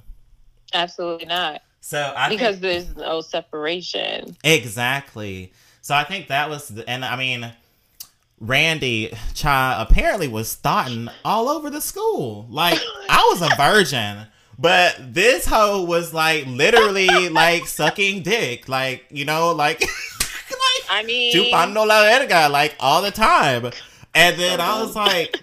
[0.74, 1.62] Absolutely not.
[1.80, 4.36] So I think- Because there's no separation.
[4.44, 5.52] Exactly.
[5.80, 7.50] So I think that was, the, and I mean,
[8.38, 12.46] Randy Cha apparently was thoughting all over the school.
[12.50, 14.26] Like I was a virgin,
[14.62, 19.80] but this hoe was like literally like sucking dick, like you know, like
[20.50, 23.72] like I mean, chupando la verga, like all the time.
[24.14, 25.06] And then I was uh-huh.
[25.06, 25.42] like,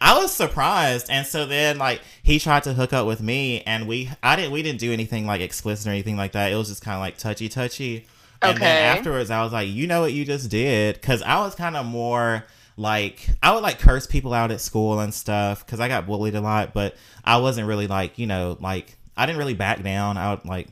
[0.00, 3.88] I was surprised, and so then like he tried to hook up with me, and
[3.88, 6.52] we I didn't we didn't do anything like explicit or anything like that.
[6.52, 8.06] It was just kind of like touchy touchy.
[8.42, 8.64] And Okay.
[8.64, 11.76] then afterwards, I was like, you know what you just did, because I was kind
[11.76, 12.44] of more
[12.82, 16.34] like I would like curse people out at school and stuff because I got bullied
[16.34, 20.16] a lot, but I wasn't really like you know like I didn't really back down.
[20.18, 20.68] I would like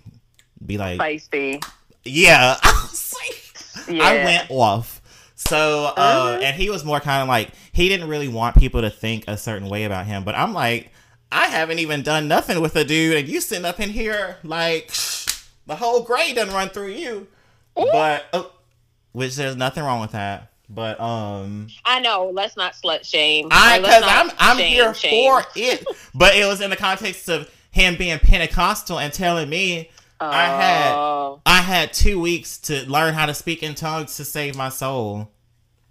[0.64, 1.64] be like feisty.
[2.04, 2.56] yeah.
[2.62, 4.04] I was like, Yeah.
[4.04, 5.00] I went off.
[5.34, 6.42] So, uh, Mhm.
[6.42, 9.38] and he was more kind of like, he didn't really want people to think a
[9.38, 10.22] certain way about him.
[10.22, 10.90] But I'm like,
[11.32, 14.90] I haven't even done nothing with a dude, and you sitting up in here like
[15.66, 17.26] the whole grade doesn't run through you.
[17.74, 18.50] But, oh,
[19.12, 20.49] which there's nothing wrong with that.
[20.72, 22.30] But, um, I know.
[22.32, 23.48] Let's not slut shame.
[23.50, 25.24] I because I'm I'm shame, here shame.
[25.28, 25.84] for it.
[26.14, 30.92] But it was in the context of him being Pentecostal and telling me I had
[30.94, 34.68] Oh, I had two weeks to learn how to speak in tongues to save my
[34.68, 35.30] soul.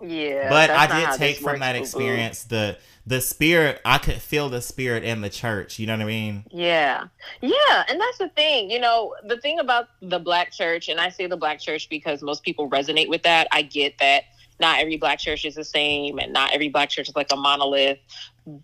[0.02, 0.48] yeah.
[0.50, 1.84] but I did take from works, that boo-boo.
[1.84, 3.82] experience the the spirit.
[3.84, 5.80] I could feel the spirit in the church.
[5.80, 6.44] You know what I mean?
[6.52, 7.06] Yeah.
[7.42, 7.84] Yeah.
[7.90, 8.70] And that's the thing.
[8.70, 12.22] You know, the thing about the black church, and I say the black church because
[12.22, 13.48] most people resonate with that.
[13.52, 14.26] I get that
[14.60, 17.36] not every black church is the same and not every black church is like a
[17.36, 18.00] monolith.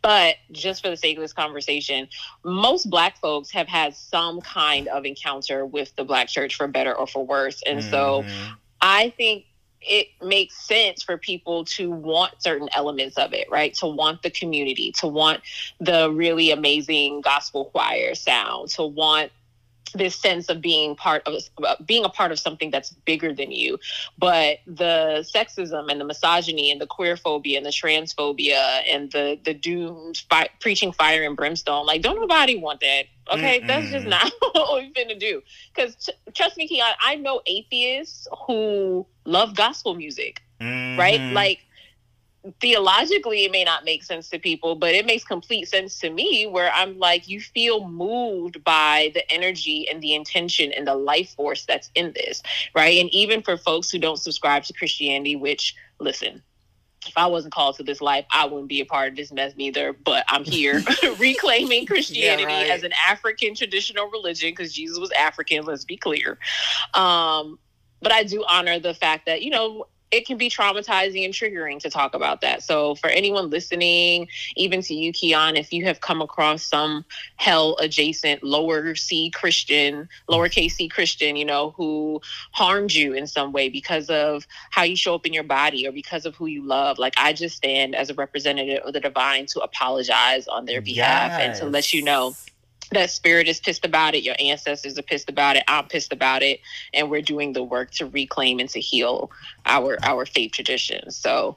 [0.02, 2.08] But just for the sake of this conversation,
[2.44, 6.94] most black folks have had some kind of encounter with the black church for better
[6.94, 7.62] or for worse.
[7.64, 8.58] And so Mhm.
[8.82, 9.46] I think
[9.82, 13.74] it makes sense for people to want certain elements of it, right?
[13.76, 15.42] To want the community, to want
[15.80, 19.32] the really amazing gospel choir sound, to want
[19.94, 23.52] this sense of being part of uh, being a part of something that's bigger than
[23.52, 23.78] you.
[24.18, 29.40] But the sexism and the misogyny and the queer phobia and the transphobia and the
[29.44, 33.06] the doom fi- preaching fire and brimstone like don't nobody want that.
[33.32, 33.64] Okay?
[33.68, 35.42] That's just not what we've been to do.
[35.74, 40.42] Because t- trust me Keon, i know atheists who love gospel music
[40.98, 41.20] right?
[41.20, 41.34] Mhm.
[41.34, 41.65] like
[42.60, 46.46] theologically it may not make sense to people but it makes complete sense to me
[46.46, 51.30] where i'm like you feel moved by the energy and the intention and the life
[51.36, 52.42] force that's in this
[52.76, 56.42] right and even for folks who don't subscribe to christianity which listen
[57.08, 59.54] if I wasn't called to this life, I wouldn't be a part of this mess
[59.56, 59.94] neither.
[59.94, 60.82] But I'm here
[61.20, 62.70] reclaiming Christianity right.
[62.70, 65.66] as an African traditional religion because Jesus was African.
[65.66, 66.38] Let's be clear.
[66.94, 67.60] Um,
[68.02, 71.80] but I do honor the fact that you know it can be traumatizing and triggering
[71.80, 72.64] to talk about that.
[72.64, 77.04] So for anyone listening, even to you, Keon, if you have come across some
[77.36, 82.22] hell adjacent lower C Christian, lowercase C Christian, you know, who
[82.54, 85.92] harmed you in some way because of how you show up in your body or
[85.92, 89.46] because of who you love, like I just stand as a representative of the divine
[89.48, 92.55] to apologize on their behalf and to let you know Yes.
[92.92, 96.44] That spirit is pissed about it your ancestors are pissed about it i'm pissed about
[96.44, 96.60] it
[96.94, 99.32] and we're doing the work to reclaim and to heal
[99.66, 101.56] our our faith traditions so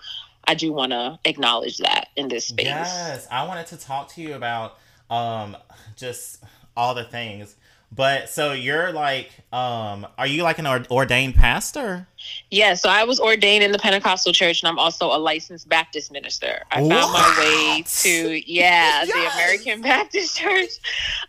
[0.48, 2.64] I do want to acknowledge that in this space.
[2.64, 4.78] Yes, I wanted to talk to you about
[5.10, 5.58] um
[5.94, 6.42] just
[6.74, 7.54] all the things.
[7.90, 12.06] But so you're like, um, are you like an ordained pastor?
[12.50, 16.10] Yeah, so I was ordained in the Pentecostal church, and I'm also a licensed Baptist
[16.10, 16.64] minister.
[16.70, 16.90] I what?
[16.90, 19.12] found my way to yeah yes!
[19.12, 20.70] the American Baptist Church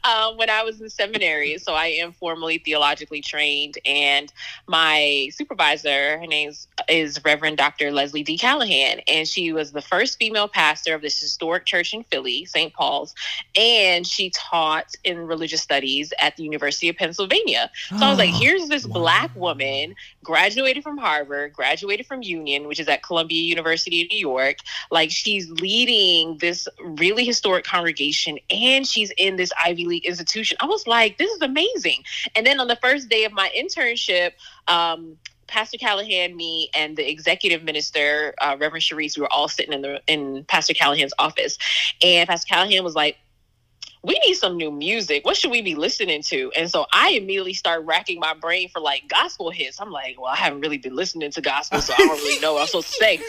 [0.03, 1.57] um, when I was in seminary.
[1.57, 4.31] So I am formally theologically trained, and
[4.67, 6.51] my supervisor, her name
[6.87, 7.91] is Reverend Dr.
[7.91, 8.37] Leslie D.
[8.37, 12.73] Callahan, and she was the first female pastor of this historic church in Philly, St.
[12.73, 13.13] Paul's,
[13.55, 17.69] and she taught in religious studies at the University of Pennsylvania.
[17.89, 18.93] So I was like, here's this wow.
[18.93, 24.19] black woman graduated from Harvard, graduated from Union, which is at Columbia University in New
[24.19, 24.57] York.
[24.91, 30.57] Like she's leading this really historic congregation and she's in this Ivy League institution.
[30.61, 32.03] I was like, this is amazing.
[32.35, 34.31] And then on the first day of my internship,
[34.67, 39.73] um, Pastor Callahan, me, and the executive minister, uh, Reverend Sharice, we were all sitting
[39.73, 41.57] in the in Pastor Callahan's office,
[42.03, 43.17] and Pastor Callahan was like,
[44.01, 45.25] we need some new music.
[45.25, 46.51] What should we be listening to?
[46.55, 49.81] And so I immediately start racking my brain for like gospel hits.
[49.81, 52.53] I'm like, well, I haven't really been listening to gospel, so I don't really know
[52.53, 53.19] what I'm supposed to say.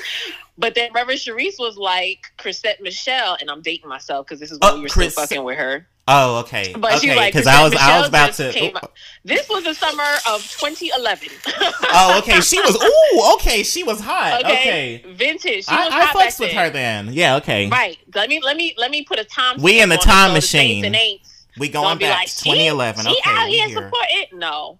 [0.57, 4.59] But then Reverend Sharice was like Chrisette Michele, and I'm dating myself because this is
[4.61, 5.87] when oh, we were Chris- still fucking with her.
[6.13, 6.75] Oh, okay.
[6.77, 8.91] But okay, like, because I was Michele I was about to.
[9.25, 11.29] This was the summer of 2011.
[11.47, 12.41] oh, okay.
[12.41, 12.77] She was.
[12.83, 13.63] Ooh, okay.
[13.63, 14.45] She was hot.
[14.45, 15.13] Okay, okay.
[15.13, 15.67] vintage.
[15.67, 16.65] She I, was I hot fucks with then.
[16.65, 17.13] her then.
[17.13, 17.37] Yeah.
[17.37, 17.69] Okay.
[17.69, 17.97] Right.
[18.15, 19.63] Let me let me let me put a time.
[19.63, 20.83] We in the time machine.
[21.59, 23.05] we going back like, 2011.
[23.05, 23.21] She, okay.
[23.23, 24.39] She out here supporting.
[24.39, 24.79] No.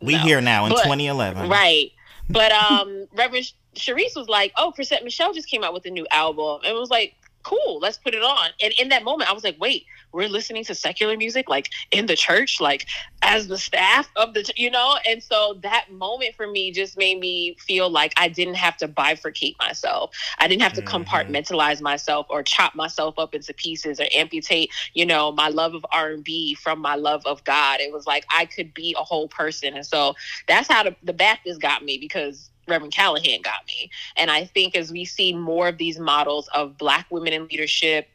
[0.00, 0.18] We no.
[0.20, 1.48] here now in but, 2011.
[1.48, 1.90] Right.
[2.30, 6.06] But um, Reverend Sharice was like, "Oh, Chrisette Michele just came out with a new
[6.10, 9.32] album," and it was like, "Cool, let's put it on." And in that moment, I
[9.32, 12.86] was like, "Wait." we're listening to secular music like in the church like
[13.22, 17.18] as the staff of the you know and so that moment for me just made
[17.18, 21.02] me feel like i didn't have to bifurcate myself i didn't have to mm-hmm.
[21.02, 25.84] compartmentalize myself or chop myself up into pieces or amputate you know my love of
[25.92, 29.74] r&b from my love of god it was like i could be a whole person
[29.74, 30.14] and so
[30.46, 33.90] that's how the, the baptist got me because Reverend Callahan got me.
[34.16, 38.08] And I think as we see more of these models of Black women in leadership,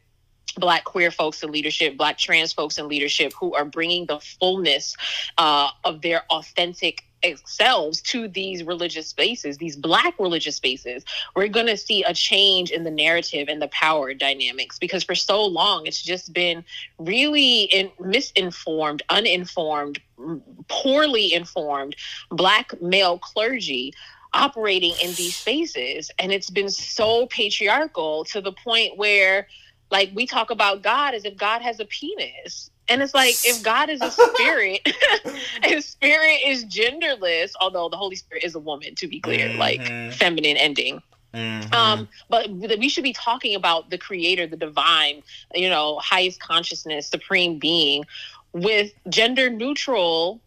[0.56, 4.96] black queer folks in leadership black trans folks in leadership who are bringing the fullness
[5.38, 7.02] uh, of their authentic
[7.46, 12.70] selves to these religious spaces these black religious spaces we're going to see a change
[12.70, 16.62] in the narrative and the power dynamics because for so long it's just been
[16.98, 19.98] really in, misinformed uninformed
[20.68, 21.96] poorly informed
[22.30, 23.92] black male clergy
[24.34, 29.46] operating in these spaces and it's been so patriarchal to the point where
[29.90, 32.70] like we talk about God as if God has a penis.
[32.88, 34.80] And it's like if God is a spirit,
[35.62, 39.58] and spirit is genderless, although the Holy Spirit is a woman, to be clear, mm-hmm.
[39.58, 41.00] like feminine ending.
[41.32, 41.72] Mm-hmm.
[41.72, 45.22] Um, but we should be talking about the creator, the divine,
[45.54, 48.04] you know, highest consciousness, supreme being
[48.52, 50.40] with gender neutral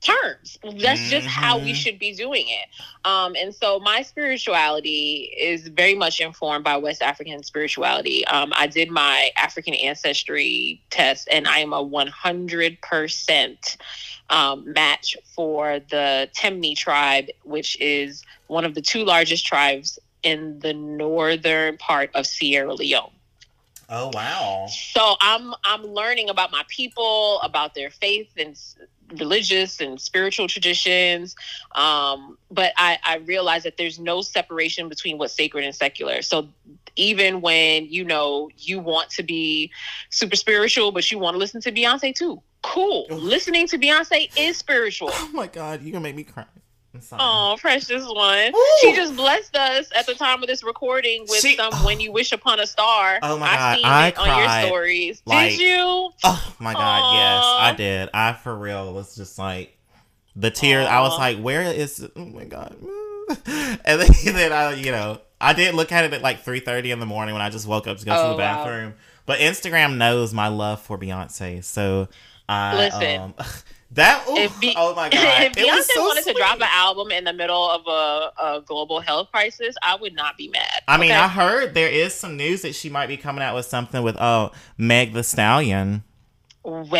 [0.00, 0.58] terms.
[0.62, 1.10] That's mm-hmm.
[1.10, 1.74] just how we mm-hmm.
[1.74, 2.68] should be doing it.
[3.04, 8.26] Um, and so my spirituality is very much informed by West African spirituality.
[8.26, 13.76] Um, I did my African ancestry test, and I am a 100%
[14.30, 20.58] um, match for the Temne tribe, which is one of the two largest tribes in
[20.60, 23.10] the northern part of Sierra Leone.
[23.90, 24.66] Oh wow.
[24.68, 28.54] So I'm I'm learning about my people, about their faith and
[29.16, 31.34] religious and spiritual traditions.
[31.74, 36.22] Um, but I, I realize that there's no separation between what's sacred and secular.
[36.22, 36.48] So
[36.96, 39.70] even when you know you want to be
[40.10, 43.06] super spiritual, but you want to listen to Beyonce too, cool.
[43.10, 45.10] Listening to Beyonce is spiritual.
[45.20, 46.46] Oh my God, you're gonna make me cry.
[47.12, 48.54] Oh, precious one.
[48.54, 48.76] Ooh.
[48.80, 52.00] She just blessed us at the time of this recording with she, some oh, "When
[52.00, 55.22] You Wish Upon a Star." Oh my god, I cried on your stories.
[55.24, 56.10] Like, did you?
[56.24, 57.14] Oh my god, Aww.
[57.14, 58.10] yes, I did.
[58.14, 59.76] I for real was just like
[60.36, 60.86] the tears.
[60.86, 60.90] Aww.
[60.90, 62.76] I was like, "Where is?" Oh my god.
[63.84, 66.90] and then, then I, you know, I did look at it at like three thirty
[66.90, 68.90] in the morning when I just woke up to go oh, to the bathroom.
[68.90, 68.96] Wow.
[69.26, 72.08] But Instagram knows my love for Beyonce, so
[72.48, 73.20] I listen.
[73.20, 73.34] Um,
[73.92, 75.42] that ooh, if Be- oh my god!
[75.44, 76.34] If Beyonce so wanted sweet.
[76.34, 80.14] to drop an album in the middle of a, a, global health crisis, I would
[80.14, 80.82] not be mad.
[80.86, 81.00] I okay?
[81.02, 84.02] mean, I heard there is some news that she might be coming out with something
[84.02, 86.04] with oh Meg the Stallion.
[86.62, 86.90] What?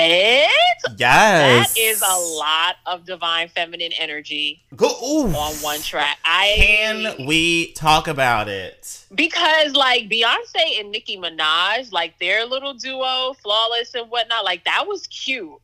[0.96, 1.74] Yes.
[1.74, 6.18] That is a lot of divine feminine energy Go, on one track.
[6.24, 9.05] I Can we talk about it?
[9.14, 14.87] Because like Beyonce and Nicki Minaj, like their little duo, flawless and whatnot, like that
[14.87, 15.61] was cute.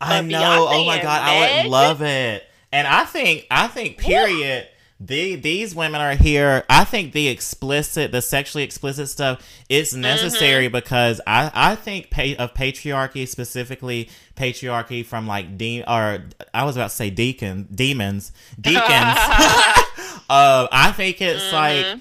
[0.00, 0.38] I know.
[0.40, 1.50] Beyonce oh my god, Meg?
[1.50, 2.44] I would love it.
[2.72, 4.68] And I think I think period
[5.00, 6.64] the these women are here.
[6.68, 10.00] I think the explicit, the sexually explicit stuff is Mm-hmm.
[10.02, 16.64] necessary because I I think pa- of patriarchy specifically patriarchy from like de- or I
[16.64, 18.82] was about to say deacon demons deacons.
[20.30, 21.98] uh, I think it's like Mm-hmm.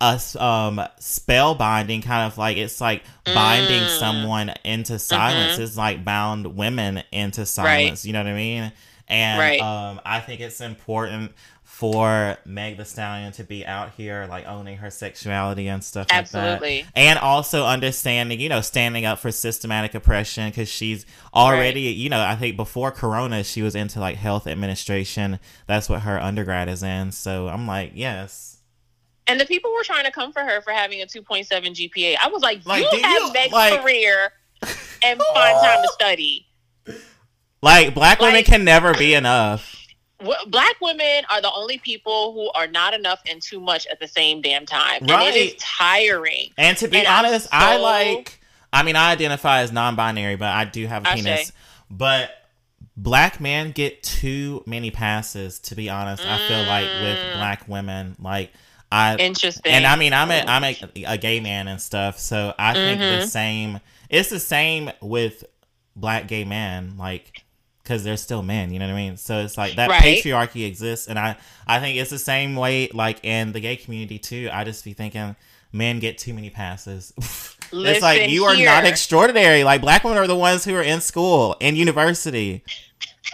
[0.00, 3.98] A um spell binding kind of like it's like binding Mm.
[3.98, 5.54] someone into silence.
[5.54, 5.62] Mm-hmm.
[5.62, 8.04] It's like bound women into silence.
[8.04, 8.72] You know what I mean?
[9.08, 9.60] And Right.
[9.60, 11.32] um, I think it's important
[11.64, 16.18] for Meg the Stallion to be out here like owning her sexuality and stuff like
[16.18, 16.82] Absolutely.
[16.82, 16.90] that.
[16.94, 22.20] And also understanding, you know, standing up for systematic oppression because she's already, you know,
[22.20, 25.38] I think before Corona, she was into like health administration.
[25.66, 27.12] That's what her undergrad is in.
[27.12, 28.49] So I'm like, yes.
[29.30, 32.16] And the people were trying to come for her for having a 2.7 GPA.
[32.22, 34.32] I was like, Like, you have you- Meg's like- career
[35.02, 36.46] and find time to study.
[37.62, 39.76] Like, black women can never be enough.
[40.48, 44.06] Black women are the only people who are not enough and too much at the
[44.06, 44.98] same damn time.
[45.00, 45.34] And it Right.
[45.34, 46.50] is tiring.
[46.58, 48.38] And to be And honest, I like.
[48.70, 51.52] I mean, I identify as non-binary, but I do have a penis.
[51.90, 52.32] But
[52.98, 55.58] black men get too many passes.
[55.60, 57.32] To be honest, I feel like with Mm.
[57.36, 58.52] black women, like
[58.92, 59.72] I Interesting.
[59.72, 60.76] and I mean, I'm a I'm a,
[61.06, 63.26] a gay man and stuff, so I think the Mhm.
[63.26, 63.80] same.
[64.08, 65.44] It's the same with
[65.94, 67.42] black gay men, like
[67.82, 68.72] because they're still men.
[68.72, 69.16] You know what I mean?
[69.16, 70.02] So it's like that Right.
[70.02, 74.18] patriarchy exists, and I I think it's the same way like in the gay community
[74.18, 74.48] too.
[74.52, 75.36] I just be thinking
[75.72, 77.12] men get too many passes.
[77.72, 79.62] it's like you are not extraordinary.
[79.62, 82.64] Like black women are the ones who are in school and university.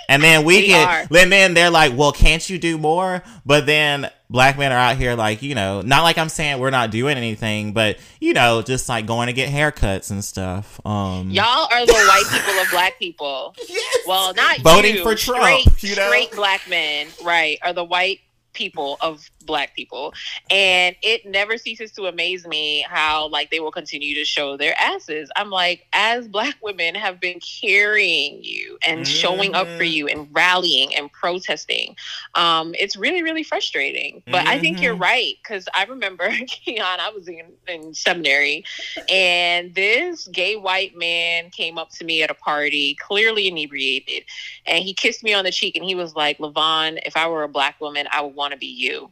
[0.08, 1.06] And then we, We get, are.
[1.10, 3.22] then then they're like, well, can't you do more?
[3.44, 6.70] But then black men are out here like, you know, not like I'm saying we're
[6.70, 10.80] not doing anything, but you know, just like going to get haircuts and stuff.
[10.86, 13.54] Um, Y'all are the white people of black people.
[13.68, 13.98] yes.
[14.06, 15.02] Well, not Voting you.
[15.02, 16.06] for Trump, Straight, you know?
[16.08, 18.20] straight black men, right, are the white
[18.56, 20.14] people of black people.
[20.50, 24.74] And it never ceases to amaze me how like they will continue to show their
[24.80, 25.30] asses.
[25.36, 29.92] I'm like, as black women have been carrying you and showing up for Mhm.
[29.92, 31.96] you and rallying and protesting.
[32.34, 34.24] Um, it's really, really frustrating.
[34.30, 35.00] But I think you're Mhm.
[35.00, 35.34] right.
[35.46, 38.64] Cause I remember Keon, I was in, in seminary
[39.08, 44.24] and this gay white man came up to me at a party, clearly inebriated,
[44.66, 47.42] and he kissed me on the cheek and he was like, Levon, if I were
[47.44, 49.10] a black woman, I would want to be you.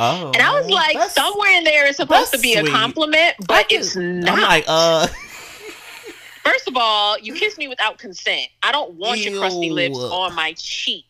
[0.00, 3.68] Oh, And I was like, somewhere in there is supposed to be a compliment, but
[3.68, 4.38] can- it's I'm not.
[4.40, 5.08] like, uh,
[6.44, 8.46] First of all, you kissed me without consent.
[8.62, 11.04] I don't want your crusty lips on my cheek.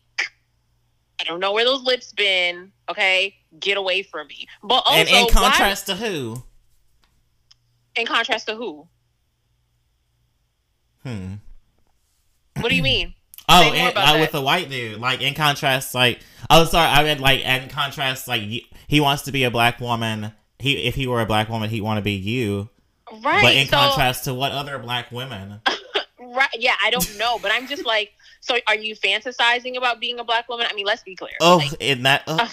[1.21, 2.71] I don't know where those lips been.
[2.89, 4.47] Okay, get away from me.
[4.63, 6.43] But also, and in why- contrast to who?
[7.95, 8.87] in contrast to who?
[11.03, 11.35] Hmm.
[12.59, 13.13] What do you mean?
[13.49, 17.19] Oh, and, uh, with the white dude, like in contrast, like oh, sorry, I mean
[17.19, 20.33] like in contrast, like he wants to be a black woman.
[20.59, 22.69] He if he were a black woman, he'd want to be you.
[23.11, 23.41] Right.
[23.41, 25.61] but in so, contrast to what other black women?
[26.19, 26.49] right?
[26.57, 30.23] Yeah, I don't know, but I'm just like, so are you fantasizing about being a
[30.23, 30.67] black woman?
[30.69, 31.33] I mean, let's be clear.
[31.41, 32.49] Oh, Like, in that, uh, uh,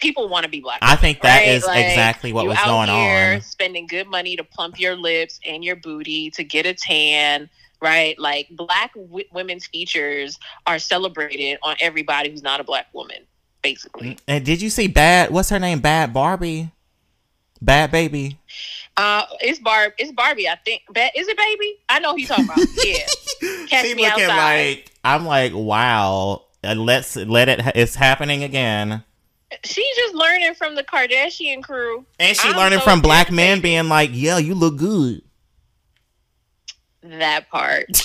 [0.00, 0.78] people want to be black.
[0.82, 1.48] I think that right?
[1.48, 3.40] is Like, exactly what was going on.
[3.42, 7.48] Spending good money to plump your lips and your booty to get a tan,
[7.80, 8.18] right?
[8.18, 13.18] Like black w- women's features are celebrated on everybody who's not a black woman,
[13.62, 14.18] basically.
[14.28, 15.30] And did you see Bad?
[15.30, 15.80] What's her name?
[15.80, 16.70] Bad Barbie.
[17.62, 18.38] Bad baby.
[18.96, 19.92] Uh, it's Barb.
[19.98, 20.48] It's Barbie.
[20.48, 20.82] I think.
[20.90, 21.78] Ba- Is it baby?
[21.88, 22.58] I know who you talking about.
[22.84, 23.66] Yeah.
[23.68, 24.68] Catch she me looking outside.
[24.76, 26.44] like I'm like wow.
[26.62, 27.60] Uh, let's let it.
[27.60, 29.02] ha- It's happening again.
[29.64, 32.04] She's just learning from the Kardashian crew.
[32.18, 35.22] And she I'm learning so from black men being like, "Yeah, you look good."
[37.02, 37.86] That part.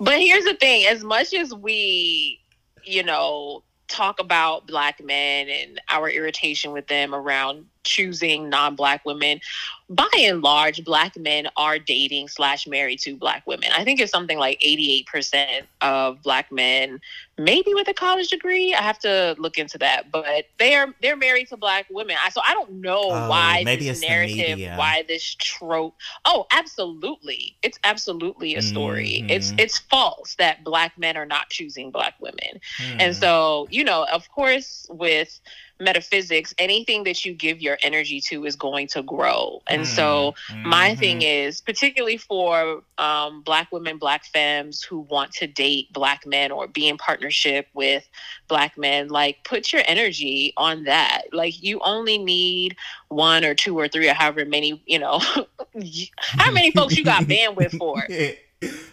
[0.00, 2.40] but here's the thing: as much as we,
[2.84, 9.40] you know, talk about black men and our irritation with them around choosing non-black women,
[9.88, 13.70] by and large, black men are dating slash married to black women.
[13.76, 17.00] I think it's something like 88% of black men,
[17.38, 18.72] maybe with a college degree.
[18.72, 22.16] I have to look into that, but they are they're married to black women.
[22.24, 24.74] I, so I don't know Oh, why maybe this narrative, media.
[24.76, 25.96] why this trope.
[26.24, 29.24] Oh, absolutely, it's absolutely a story.
[29.28, 29.60] It's Mhm.
[29.60, 32.60] it's false that black men are not choosing black women.
[32.76, 33.00] Hmm.
[33.00, 35.40] And so, you know, of course, with
[35.80, 39.62] metaphysics, anything that you give your energy to is going to grow.
[39.68, 40.64] And so, Mhm.
[40.64, 40.98] my Mhm.
[40.98, 46.50] thing is, particularly for um, Black women, Black femmes who want to date Black men
[46.52, 48.06] or be in partnership with
[48.46, 51.22] Black men, like put your energy on that.
[51.32, 52.76] Like, you only need
[53.08, 55.18] one or two or three or however many, you know,
[56.18, 58.06] how many folks you got bandwidth for.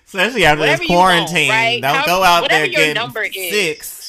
[0.06, 1.50] Especially after Whatever this you want, quarantine.
[1.50, 1.82] right?
[1.82, 3.88] Don't How- go out there your getting number six.
[3.90, 4.07] set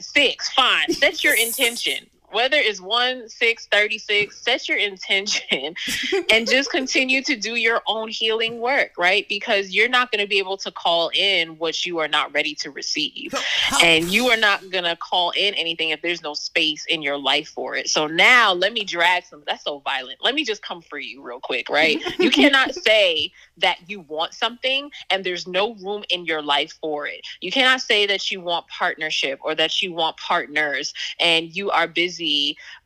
[0.00, 0.92] six fine.
[0.92, 5.74] Set your intention whether it's one six 36 set your intention
[6.30, 9.28] and just continue to do your own healing work right?
[9.28, 12.54] Because you're not going to be able to call in what you are not ready
[12.56, 13.34] to receive.
[13.82, 17.16] And you are not going to call in anything if there's no space in your
[17.16, 17.88] life for it.
[17.88, 20.18] So now let me drag some that's so violent.
[20.22, 22.02] Let me just come for you real quick right?
[22.18, 27.06] You cannot say that you want something and there's no room in your life for
[27.06, 27.20] it.
[27.40, 31.86] You cannot say that you want partnership or that you want partners and you are
[31.86, 32.17] busy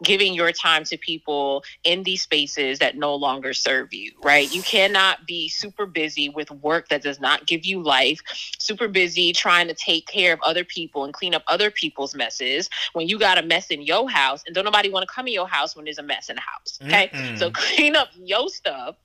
[0.02, 4.52] giving your time to people in these spaces that no longer serve you, right?
[4.54, 8.20] You cannot be super busy with work that does not give you life,
[8.58, 12.68] super busy trying to take care of other people and clean up other people's messes
[12.92, 15.32] when you got a mess in your house and don't nobody want to come in
[15.32, 16.78] your house when there's a mess in the house.
[16.82, 17.10] Okay.
[17.12, 17.38] Mm-mm.
[17.38, 18.96] So clean up your stuff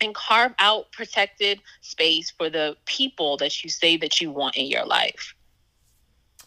[0.00, 4.66] and carve out protected space for the people that you say that you want in
[4.66, 5.34] your life.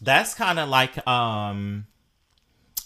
[0.00, 1.86] That's kind of like um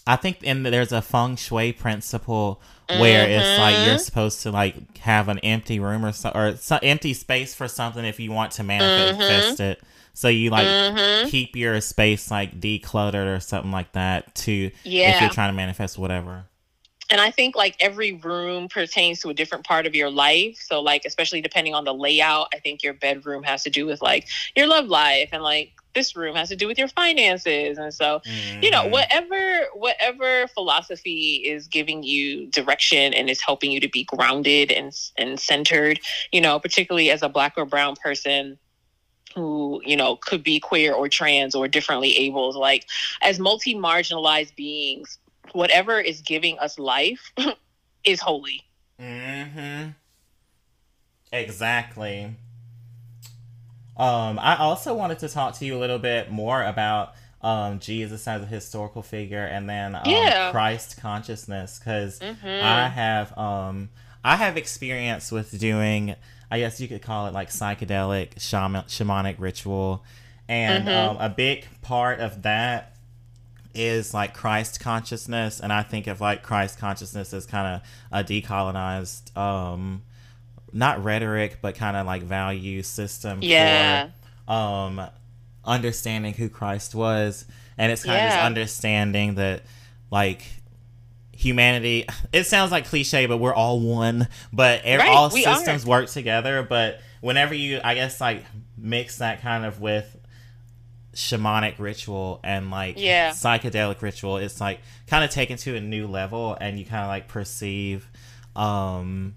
[0.05, 2.61] I think in there's a feng shui principle
[2.97, 3.99] where it's like you're Mhm.
[3.99, 8.03] supposed to like have an empty room or so, or so, empty space for something
[8.05, 9.81] if you want to manifest it.
[10.13, 11.29] So you like Mhm.
[11.29, 15.97] keep your space like decluttered or something like that to if you're trying to manifest
[15.97, 16.45] whatever.
[17.13, 20.57] And I think like every room pertains to a different part of your life.
[20.59, 24.01] So like especially depending on the layout, I think your bedroom has to do with
[24.01, 27.77] like your love life and like this room has to do with your finances.
[27.77, 28.21] And so,
[28.63, 28.91] you know, Mhm.
[28.91, 34.91] whatever whatever philosophy is giving you direction and is helping you to be grounded and
[35.17, 35.99] and centered,
[36.31, 38.59] you know, particularly as a black or brown person
[39.35, 42.85] who you know could be queer or trans or differently abled like
[43.21, 45.17] as multi marginalized beings
[45.53, 47.31] whatever is giving us life
[48.03, 48.61] is holy.
[48.99, 49.89] Mm-hmm.
[51.31, 52.35] Exactly.
[53.95, 58.27] Um, I also wanted to talk to you a little bit more about um, Jesus
[58.27, 60.51] as a historical figure and then um, Yeah.
[60.51, 62.61] Christ consciousness because Mhm.
[62.61, 63.89] I have um,
[64.23, 66.15] I have experience with doing
[66.49, 70.03] I guess you could call it like psychedelic shaman, shamanic ritual
[70.47, 70.95] and Mhm.
[70.95, 72.92] um, a big part of that
[73.75, 78.23] is like Christ consciousness, and I think of like Christ consciousness as kind of a
[78.23, 80.03] decolonized, um,
[80.71, 84.09] not rhetoric, but kind of like value system Yeah.
[84.47, 85.01] for um,
[85.65, 87.45] understanding who Christ was,
[87.77, 89.63] and it's kind of just understanding that
[90.11, 90.43] like
[91.31, 92.05] humanity.
[92.33, 94.27] It sounds like cliche, but we're all one.
[94.51, 95.55] But ev- Right, all we are.
[95.55, 96.63] systems work together.
[96.63, 98.43] But whenever you, I guess, like
[98.77, 100.17] mix that kind of with
[101.13, 103.29] shamanic ritual and like Yeah.
[103.31, 107.07] psychedelic ritual it's like kind of taken to a new level and you kind of
[107.07, 108.07] like perceive
[108.55, 109.35] um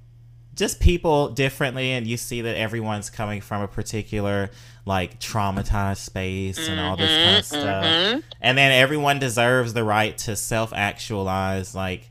[0.55, 4.51] just people differently and you see that everyone's coming from a particular
[4.87, 8.22] like traumatized space and all this kind of Mhm, stuff mhm.
[8.41, 12.11] and then everyone deserves the right to self-actualize like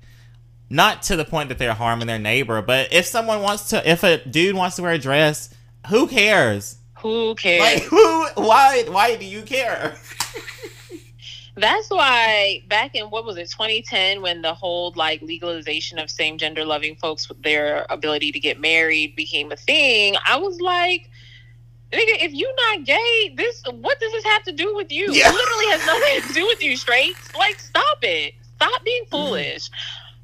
[0.70, 4.04] not to the point that they're harming their neighbor but if someone wants to if
[4.04, 5.50] a dude wants to wear a dress
[5.90, 7.62] who cares Who cares?
[7.62, 9.94] like who why why do you care
[11.56, 16.40] That's why back in what was it, 2010, when the whole like legalization of same
[16.40, 21.12] gender loving folks with their ability to get married became a thing, I was like,
[21.94, 25.14] nigga, if you're not gay, this what does this have to do with you?
[25.14, 25.30] Yeah.
[25.30, 27.16] It literally has nothing to do with you, straight.
[27.38, 28.34] Like, stop it.
[28.56, 29.12] Stop being mm.
[29.12, 29.70] foolish.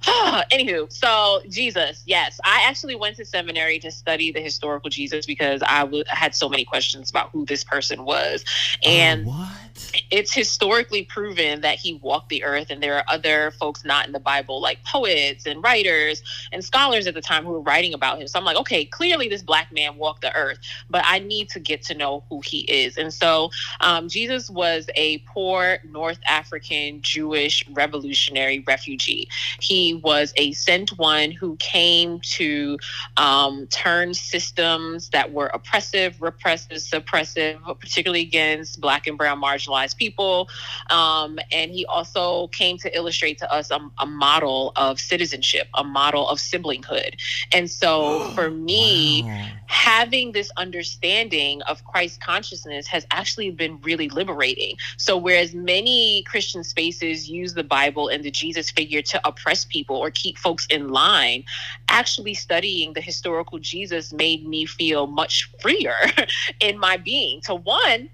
[0.52, 5.62] Anywho, so Jesus, yes, I actually went to seminary to study the historical Jesus because
[5.68, 8.43] I w- had so many questions about who this person was,
[8.86, 9.70] oh, and Oh, what
[10.09, 14.11] it's historically proven that he walked the earth and there are other folks not in
[14.11, 18.19] the bible like poets and writers and scholars at the time who were writing about
[18.19, 18.28] him.
[18.28, 20.59] So i'm like okay clearly this black man walked the earth
[20.89, 22.97] but i need to get to know who he is.
[22.97, 23.49] And so
[23.80, 29.28] um, jesus was a poor north african jewish revolutionary refugee.
[29.59, 32.78] He was a sent one who came to
[33.17, 40.49] um, turn systems that were oppressive repressive suppressive particularly against black and brown marginalized people.
[40.89, 45.84] Um, and he also came to illustrate to us a, a model of citizenship, a
[45.84, 47.15] model of siblinghood.
[47.51, 49.61] And so for me, Wow.
[49.65, 54.76] having this understanding of Christ consciousness has actually been really liberating.
[54.97, 59.95] So, whereas many Christian spaces use the Bible and the Jesus figure to oppress people
[59.95, 61.43] or keep folks in line,
[61.88, 65.95] actually studying the historical Jesus made me feel much freer
[66.59, 67.41] in my being.
[67.41, 68.09] To one,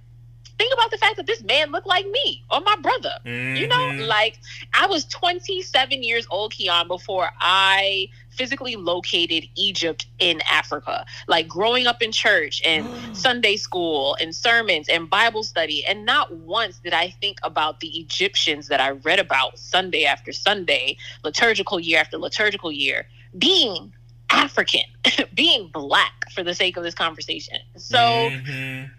[0.57, 3.13] think about the fact that this man looked like me or my brother.
[3.25, 3.55] Mm-hmm.
[3.57, 4.07] You know, mm-hmm.
[4.07, 4.39] like
[4.73, 11.05] I was 27 years old, Keon, before I physically located Egypt in Africa.
[11.27, 15.85] Like growing up in church and Sunday school and sermons and Bible study.
[15.85, 20.31] And not once did I think about the Egyptians that I read about Sunday after
[20.31, 23.93] Sunday, liturgical year after liturgical year, being
[24.29, 24.81] African,
[25.33, 27.59] being black for the sake of this conversation.
[27.75, 28.93] So mm-hmm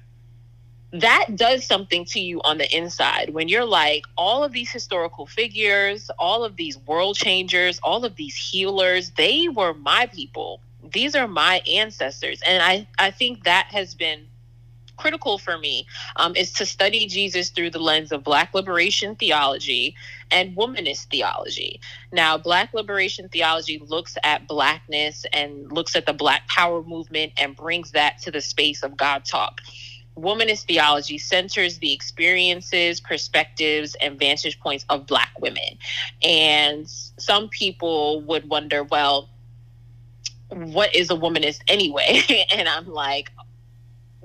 [0.93, 5.26] that does something to you on the inside when you're like all of these historical
[5.26, 10.61] figures all of these world changers all of these healers they were my people.
[10.93, 12.41] These are my ancestors.
[12.47, 14.26] And i i think that has been
[14.97, 15.86] critical for me
[16.16, 19.95] um, is to study jesus through the lens of black liberation theology
[20.30, 21.80] and womanist theology.
[22.12, 27.55] Now black liberation theology looks at blackness and looks at the black power movement and
[27.55, 29.61] brings that to the space of god talk
[30.19, 35.79] womanist theology centers the experiences, perspectives, and vantage points of Black women.
[36.23, 39.29] And some people would wonder, well,
[40.49, 42.23] what is a womanist anyway?
[42.55, 43.31] and I'm like,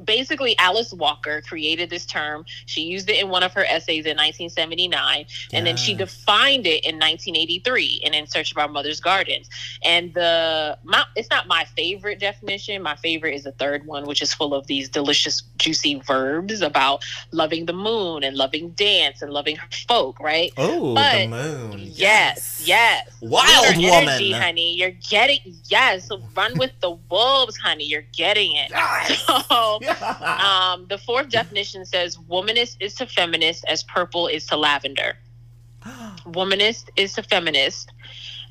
[0.05, 2.45] basically Alice Walker created this term.
[2.65, 5.29] She used it in one of her essays in 1979, yes.
[5.51, 9.49] and then she defined it in 1983 in In Search of Our Mother's Gardens.
[9.83, 12.81] And the my, it's not my favorite definition.
[12.81, 17.03] My favorite is the third one, which is full of these delicious, juicy verbs about
[17.31, 20.51] loving the moon and loving dance and loving her folk, right?
[20.57, 21.79] Oh, the moon.
[21.79, 22.67] Yes, yes.
[22.67, 23.17] yes.
[23.21, 24.75] Wild woman, energy, honey.
[24.75, 26.09] You're getting yes.
[26.35, 27.85] Run with the wolves, honey.
[27.85, 28.69] You're getting it.
[28.69, 29.23] Yes.
[29.53, 29.79] So
[30.21, 35.17] um, the fourth definition says womanist is to feminist as purple is to lavender.
[36.25, 37.91] womanist is to feminist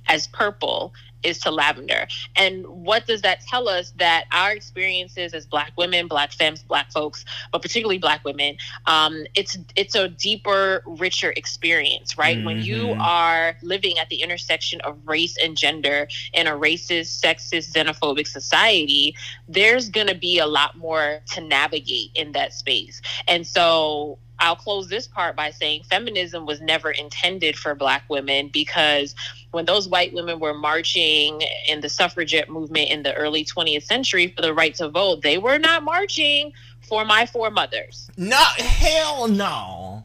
[0.08, 2.06] as purple is to lavender.
[2.36, 3.92] And what does that tell us?
[3.96, 8.56] That our experiences as Black women, Black femmes, Black folks, but particularly Black women,
[8.86, 12.36] um, it's it's a deeper, richer experience, right?
[12.36, 12.46] Mm-hmm.
[12.46, 13.00] When you mm-hmm.
[13.00, 19.14] are living at the intersection of race and gender in a racist, sexist, xenophobic society,
[19.48, 23.00] there's going to be a lot more to navigate in that space.
[23.28, 28.48] And so I'll close this part by saying feminism was never intended for Black women
[28.48, 29.14] because
[29.52, 34.28] when those white women were marching in the suffragette movement in the early 20th century
[34.28, 38.10] for the right to vote, they were not marching for my four mothers.
[38.16, 40.04] No, hell no.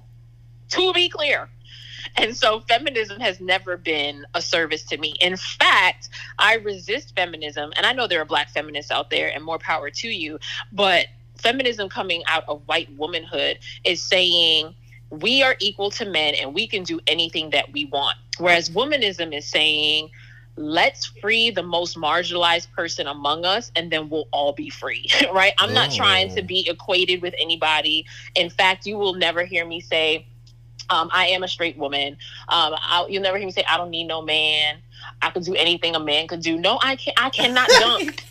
[0.69, 1.49] To be clear.
[2.17, 5.15] And so feminism has never been a service to me.
[5.21, 7.71] In fact, I resist feminism.
[7.77, 10.39] And I know there are black feminists out there, and more power to you.
[10.71, 14.75] But feminism coming out of white womanhood is saying
[15.09, 18.17] we are equal to men and we can do anything that we want.
[18.39, 20.09] Whereas womanism is saying,
[20.57, 25.53] let's free the most marginalized person among us and then we'll all be free, right?
[25.59, 25.73] I'm oh.
[25.73, 28.05] not trying to be equated with anybody.
[28.35, 30.25] In fact, you will never hear me say,
[30.89, 32.13] um, I am a straight woman.
[32.49, 34.77] Um, I'll, you'll never hear me say, I don't need no man.
[35.21, 36.57] I could do anything a man could do.
[36.57, 38.23] No, I can I cannot dunk.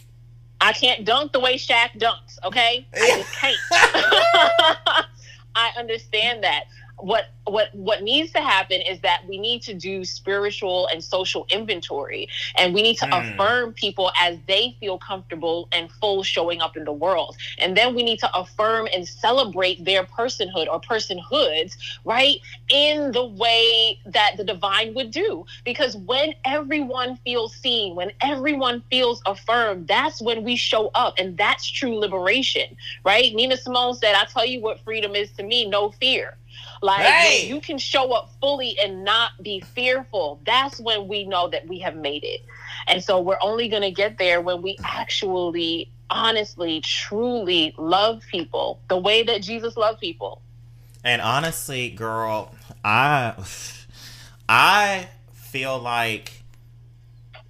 [0.60, 2.86] I can't dunk the way Shaq dunks, okay?
[2.94, 3.56] I just can't.
[5.54, 6.64] I understand that
[6.98, 11.46] what what what needs to happen is that we need to do spiritual and social
[11.50, 12.28] inventory.
[12.56, 13.34] And we need to mm.
[13.34, 17.36] affirm people as they feel comfortable and full showing up in the world.
[17.58, 22.38] And then we need to affirm and celebrate their personhood or personhoods right
[22.68, 25.44] in the way that the divine would do.
[25.64, 31.14] Because when everyone feels seen when everyone feels affirmed that's when we show up.
[31.18, 33.34] And that's true liberation right?
[33.34, 36.36] Nina simone said i tell you what freedom is to me no fear
[36.82, 40.40] like you can show up fully and not be fearful.
[40.44, 42.42] That's when we know that we have made it.
[42.86, 48.80] And so we're only going to get there when we actually honestly truly love people
[48.88, 50.42] the way that Jesus loved people.
[51.02, 52.54] And honestly, girl,
[52.84, 53.34] I
[54.48, 56.35] I feel like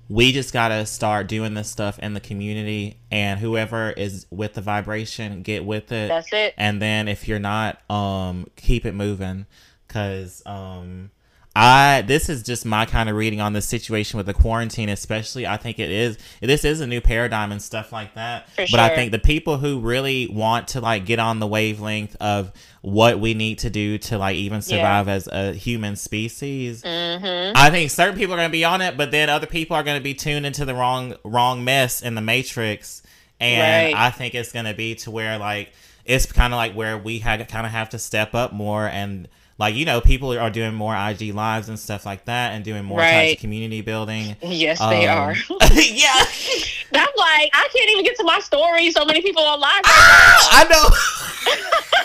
[0.09, 4.61] we just gotta start doing this stuff in the community and whoever is with the
[4.61, 6.09] vibration get with it.
[6.09, 6.55] That's it.
[6.57, 9.47] And then if you're not um keep it moving
[9.87, 11.11] because um
[11.59, 15.47] I this is just my kind of reading on the situation with the quarantine, especially.
[15.47, 18.51] I think it is this is a new paradigm and stuff like that.
[18.51, 18.81] For but sure.
[18.81, 22.53] I think the people who really want to like get on the wavelength of
[22.83, 25.15] what we need to do to like even survive yeah.
[25.15, 27.53] as a human species, mm-hmm.
[27.57, 29.83] I think certain people are going to be on it, but then other people are
[29.83, 33.03] going to be tuned into the wrong wrong mess in the matrix,
[33.41, 33.99] and right.
[33.99, 35.73] I think it's going to be to where like
[36.05, 39.27] it's kind of like where we had kind of have to step up more and
[39.59, 42.85] like you know people are doing more IG lives and stuff like that and doing
[42.85, 43.13] more right.
[43.13, 44.37] types of community building.
[44.43, 45.35] Yes, um, they are.
[45.73, 46.25] yeah.
[46.95, 48.91] I'm like, I can't even get to my story.
[48.91, 49.83] So many people are live.
[49.85, 51.53] Ah, I know.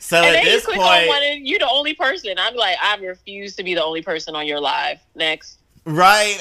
[0.00, 2.34] So and at this point, on you're the only person.
[2.36, 4.98] I'm like, I refuse to be the only person on your live.
[5.14, 5.58] Next.
[5.86, 6.38] right?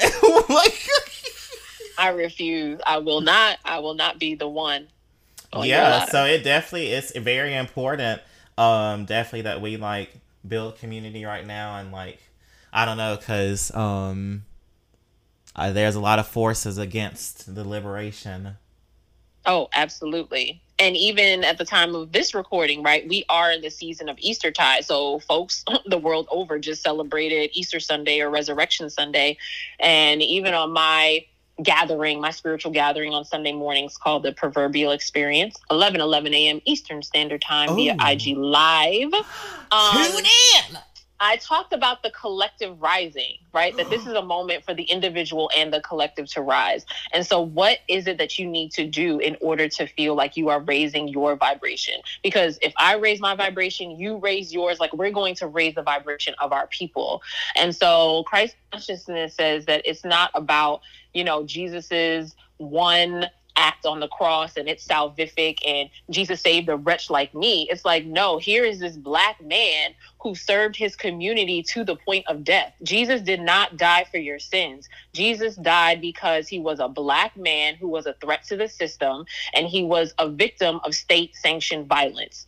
[0.49, 0.87] Like,
[1.97, 2.81] I refuse.
[2.85, 3.59] I will not.
[3.63, 4.87] I will not be the one.
[5.55, 6.03] yeah.
[6.05, 8.21] So it definitely is very important.
[8.57, 10.11] Um, definitely that we like
[10.47, 12.19] build community right now, and like
[12.73, 14.43] I don't know, cause um,
[15.55, 18.57] uh, there's a lot of forces against the liberation.
[19.45, 20.61] Oh, absolutely.
[20.77, 24.17] And even at the time of this recording, right, we are in the season of
[24.19, 24.85] Eastertide.
[24.85, 29.37] So folks the world over just celebrated Easter Sunday or Resurrection Sunday.
[29.79, 31.25] And even on my
[31.63, 36.61] gathering, my spiritual gathering on Sunday mornings called the Proverbial Experience, 11 11 a.m.
[36.65, 39.13] Eastern Standard Time via IG Live.
[39.73, 40.77] Um, Tune in.
[41.23, 43.77] I talked about the collective rising, right?
[43.77, 46.83] That this is a moment for the individual and the collective to rise.
[47.13, 50.35] And so, what is it that you need to do in order to feel like
[50.35, 52.01] you are raising your vibration?
[52.23, 55.83] Because if I raise my vibration, you raise yours, like we're going to raise the
[55.83, 57.21] vibration of our people.
[57.55, 60.81] And so, Christ consciousness says that it's not about,
[61.13, 63.25] you know, Jesus's one
[63.57, 67.67] act on the cross and it's salvific and Jesus saved a wretch like me.
[67.69, 69.91] It's like, no, here is this black man
[70.21, 72.73] who served his community to the point of death.
[72.83, 74.87] Jesus did not die for your sins.
[75.13, 79.25] Jesus died because he was a black man who was a threat to the system
[79.53, 82.47] and he was a victim of state sanctioned violence.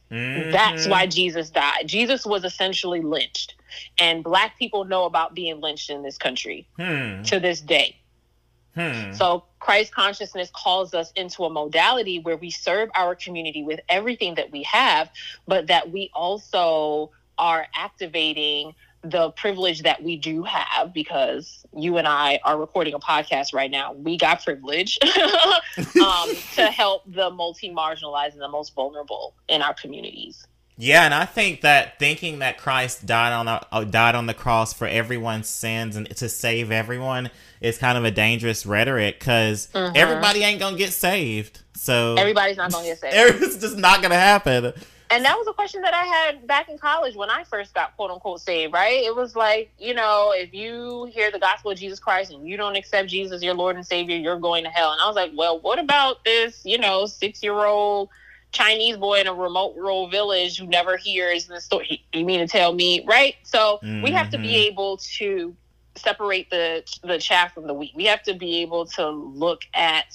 [0.52, 0.90] That's Mhm.
[0.90, 1.86] why Jesus died.
[1.86, 3.56] Jesus was essentially lynched.
[4.00, 7.24] And black people know about being lynched in this country Hmm.
[7.24, 7.98] to this day.
[8.76, 9.14] Hmm.
[9.14, 14.36] So Christ consciousness calls us into a modality where we serve our community with everything
[14.36, 15.10] that we have,
[15.48, 22.08] but that we also are activating the privilege that we do have because you and
[22.08, 23.94] I are recording a podcast right now.
[23.94, 24.98] We got privilege
[25.78, 30.48] um, to help the multi marginalized and the most vulnerable in our communities.
[30.78, 34.34] Yeah, and I think that thinking that Christ died on the uh, died on the
[34.34, 37.30] cross for everyone's sins and to save everyone
[37.62, 39.96] is kind of a dangerous rhetoric because Mhm.
[39.96, 41.60] everybody ain't gonna get saved.
[41.76, 43.44] So Everybody's not going to get saved.
[43.44, 44.74] it's just not gonna happen.
[45.10, 47.96] And that was a question that I had back in college when I first got
[47.96, 49.04] quote unquote saved, right?
[49.04, 52.58] It was like, you know, if you hear the gospel of Jesus Christ and you
[52.58, 54.92] don't accept Jesus as your Lord and Savior, you're going to hell.
[54.92, 58.10] And I was like, well, what about this, you know, six year old
[58.54, 62.06] Chinese boy in a remote rural village who never hears the story?
[62.14, 63.36] You mean to tell me, right?
[63.44, 64.68] So we have to be Mhm.
[64.72, 65.58] able to
[65.98, 67.94] separate the the chaff from the wheat.
[67.96, 70.06] We have to be able to look at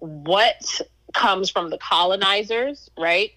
[0.00, 0.80] what
[1.14, 3.30] comes from the colonizers, right?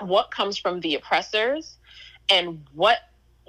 [0.00, 1.78] What comes from the oppressors,
[2.30, 2.98] and what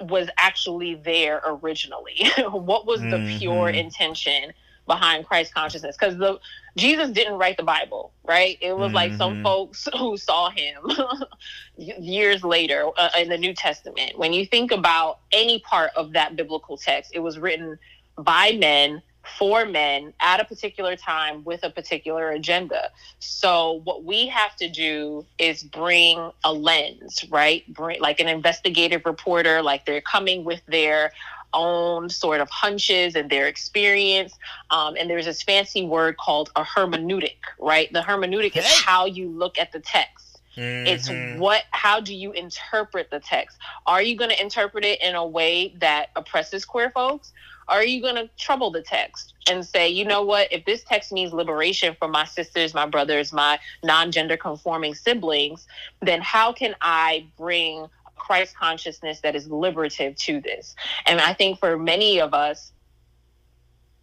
[0.00, 2.28] was actually there originally.
[2.50, 3.78] what was the pure Mhm.
[3.78, 4.52] intention
[4.86, 5.96] behind Christ consciousness?
[5.98, 6.38] Because the
[6.76, 8.58] Jesus didn't write the Bible, right?
[8.60, 9.42] It was like some Mhm.
[9.42, 10.76] folks who saw him
[11.76, 14.18] years later uh, in the New Testament.
[14.18, 17.78] When you think about any part of that biblical text, it was written
[18.18, 19.02] by men
[19.38, 22.90] for men at a particular time with a particular agenda.
[23.18, 27.64] So what we have to do is bring a lens, right?
[27.74, 31.10] Bring like an investigative reporter, like they're coming with their
[31.52, 34.36] own sort of hunches and their experience.
[34.70, 37.92] Um, and there's this fancy word called a hermeneutic, right?
[37.92, 40.40] The hermeneutic is how you look at the text.
[40.58, 41.36] It's Mhm.
[41.36, 43.58] what how do you interpret the text?
[43.86, 47.32] Are you going to interpret it in a way that oppresses queer folks?
[47.68, 51.12] Are you going to trouble the text and say, you know what, if this text
[51.12, 55.66] means liberation for my sisters, my brothers, my non-gender conforming siblings,
[56.00, 60.74] then how can I bring Christ consciousness that is liberative to this?
[61.06, 62.72] And I think for many of us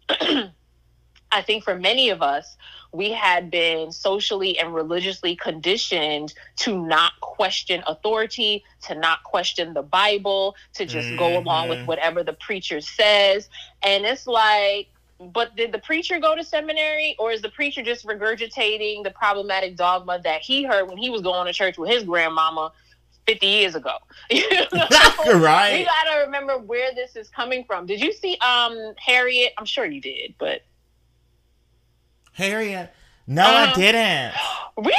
[1.32, 2.56] I think for many of us,
[2.92, 9.82] we had been socially and religiously conditioned to not question authority, to not question the
[9.82, 11.86] Bible, to just go along with Mhm.
[11.86, 13.48] whatever the preacher says.
[13.82, 14.88] And it's like,
[15.18, 19.76] but did the preacher go to seminary or is the preacher just regurgitating the problematic
[19.76, 22.72] dogma that he heard when he was going to church with his grandmama
[23.26, 23.92] 50 years ago?
[24.30, 24.86] You know?
[25.26, 25.86] We right.
[25.86, 27.86] gotta remember where this is coming from.
[27.86, 29.52] Did you see um Harriet?
[29.58, 30.62] I'm sure you did, but
[32.32, 32.92] Harriet.
[33.26, 34.34] No, I Uh, didn't.
[34.76, 34.94] really?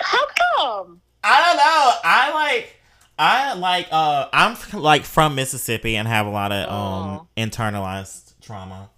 [0.00, 1.00] How come?
[1.22, 1.92] I don't know.
[2.04, 2.76] I like
[3.18, 8.90] I like uh I'm like from Mississippi and have a lot of um internalized trauma.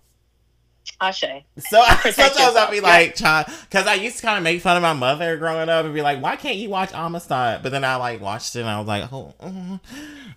[1.03, 1.25] Ashe.
[1.59, 4.77] So Protect sometimes I'll be like trying because I used to kind of make fun
[4.77, 7.83] of my mother growing up and be like, "Why can't you watch Amistad?" But then
[7.83, 9.81] I like watched it and I was like, "Oh, mm.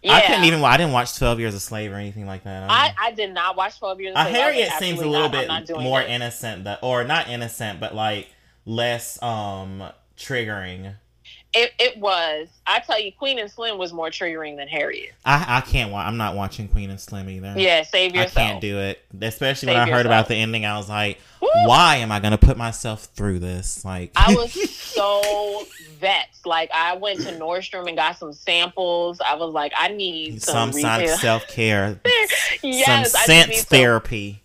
[0.09, 0.63] I couldn't even.
[0.63, 3.55] I didn't watch Twelve Years a Slave or anything like that." I, I did not
[3.55, 4.35] watch 12 Years a Slave.
[4.35, 5.67] Harriet seems a little not.
[5.67, 6.09] Bit more this.
[6.09, 8.27] innocent, that, or not innocent, but like
[8.65, 9.83] less um
[10.17, 10.95] triggering
[11.55, 12.49] It, it was.
[12.67, 15.13] I tell you, Queen and Slim was more triggering than Harriet.
[15.23, 16.05] I, I can't watch.
[16.05, 17.53] I'm not watching Queen and Slim either.
[17.55, 18.37] Yeah, save yourself.
[18.37, 18.99] I can't do it.
[19.21, 21.47] Especially when Save I heard about the ending, I was like, Woo!
[21.65, 23.85] why am I going to put myself through this?
[23.85, 24.51] Like, I was
[24.95, 25.65] so
[25.99, 26.45] vexed.
[26.45, 29.19] Like I went to Nordstrom and got some samples.
[29.21, 31.99] I was like, I need some, some self care,
[32.63, 34.43] yes, some I sense need some therapy.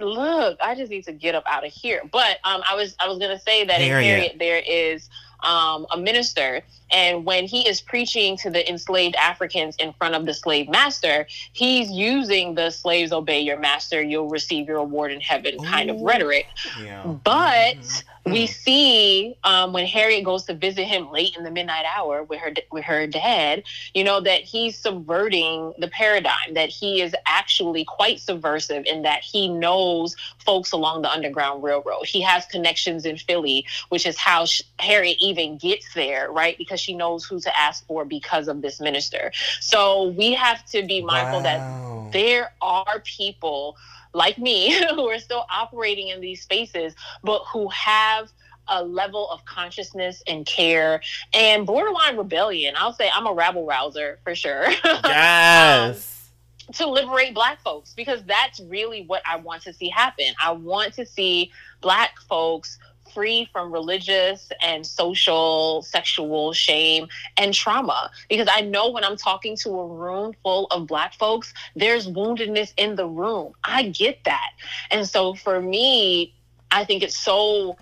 [0.00, 2.02] look, I just need to get up out of here.
[2.10, 4.04] But um, I was I was gonna say that Harriet.
[4.04, 5.08] in Harriet there is
[5.42, 10.26] um, a minister, and when he is preaching to the enslaved Africans in front of
[10.26, 15.20] the slave master, he's using the slaves obey your master, you'll receive your reward in
[15.20, 16.46] heaven kind of rhetoric.
[16.80, 17.02] Yeah.
[17.24, 18.04] But Mhm.
[18.24, 22.38] We see um, when Harriet goes to visit him late in the midnight hour with
[22.40, 23.64] her with her dad,
[23.94, 26.54] you know that he's subverting the paradigm.
[26.54, 32.06] That he is actually quite subversive in that he knows folks along the Underground Railroad.
[32.06, 36.56] He has connections in Philly, which is how sh- Harriet even gets there, right?
[36.56, 39.32] Because she knows who to ask for because of this minister.
[39.60, 41.66] So we have to be mindful that
[42.12, 43.76] there are people
[44.14, 48.30] like me who are still operating in these spaces, but who have
[48.68, 51.00] a level of consciousness and care
[51.34, 52.74] and borderline rebellion.
[52.76, 54.66] I'll say I'm a rabble rouser for sure.
[54.84, 56.30] Um, yes.
[56.74, 60.26] to liberate black folks because that's really what I want to see happen.
[60.40, 61.50] I want to see
[61.80, 62.78] black folks
[63.14, 69.56] free from religious and social sexual shame and trauma because I know when I'm talking
[69.58, 73.52] to a room full of black folks there's woundedness in the room.
[73.64, 74.50] I get that.
[74.90, 76.34] And so for me
[76.70, 77.76] I think it's so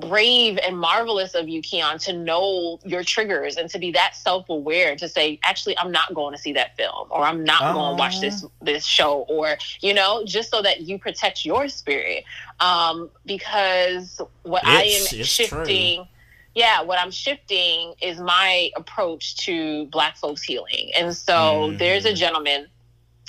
[0.00, 4.96] brave and marvelous of you, Keon, to know your triggers and to be that self-aware
[4.96, 7.98] to say, actually, I'm not going to see that film or I'm not going to
[7.98, 12.24] watch this this show or, you know, just so that you protect your spirit.
[12.60, 16.06] Um, because what I am it's shifting
[16.54, 20.90] yeah, what I'm shifting is my approach to Black folks healing.
[20.96, 21.78] And so Mhm.
[21.78, 22.68] there's a gentleman,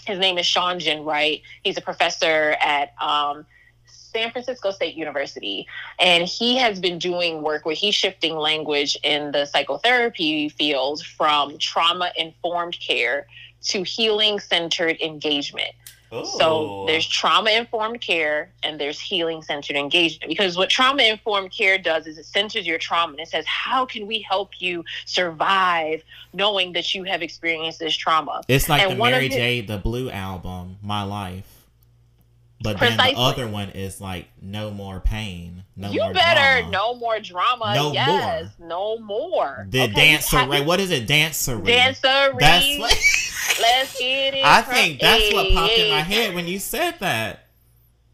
[0.06, 1.44] his name is Shawn Ginwright.
[1.64, 3.46] He's a professor at um,
[4.12, 5.68] San Francisco State University.
[6.00, 11.58] And he has been doing work where he's shifting language in the psychotherapy field from
[11.58, 13.28] trauma informed care
[13.66, 15.72] to healing centered engagement.
[16.12, 20.28] So there's trauma informed care and there's healing centered engagement.
[20.28, 23.86] Because what trauma informed care does is it centers your trauma and it says, how
[23.86, 26.02] can we help you survive
[26.34, 28.42] knowing that you have experienced this trauma?
[28.48, 29.62] It's like And the Mary his- J.
[29.62, 31.59] the Blue album, My Life.
[32.62, 33.14] But then Precisely.
[33.16, 35.64] the other one is like No More Pain.
[35.78, 36.72] No you more better drama.
[36.72, 37.74] no more drama.
[37.74, 39.66] No yes, no more.
[39.70, 40.66] The Okay, dancer, right?
[40.66, 41.08] What is it?
[41.08, 41.64] Dancery.
[41.66, 42.38] Dancery.
[42.40, 42.98] That's what
[43.62, 44.42] Let's get it.
[44.46, 47.46] I think that's what popped in my head when you said that.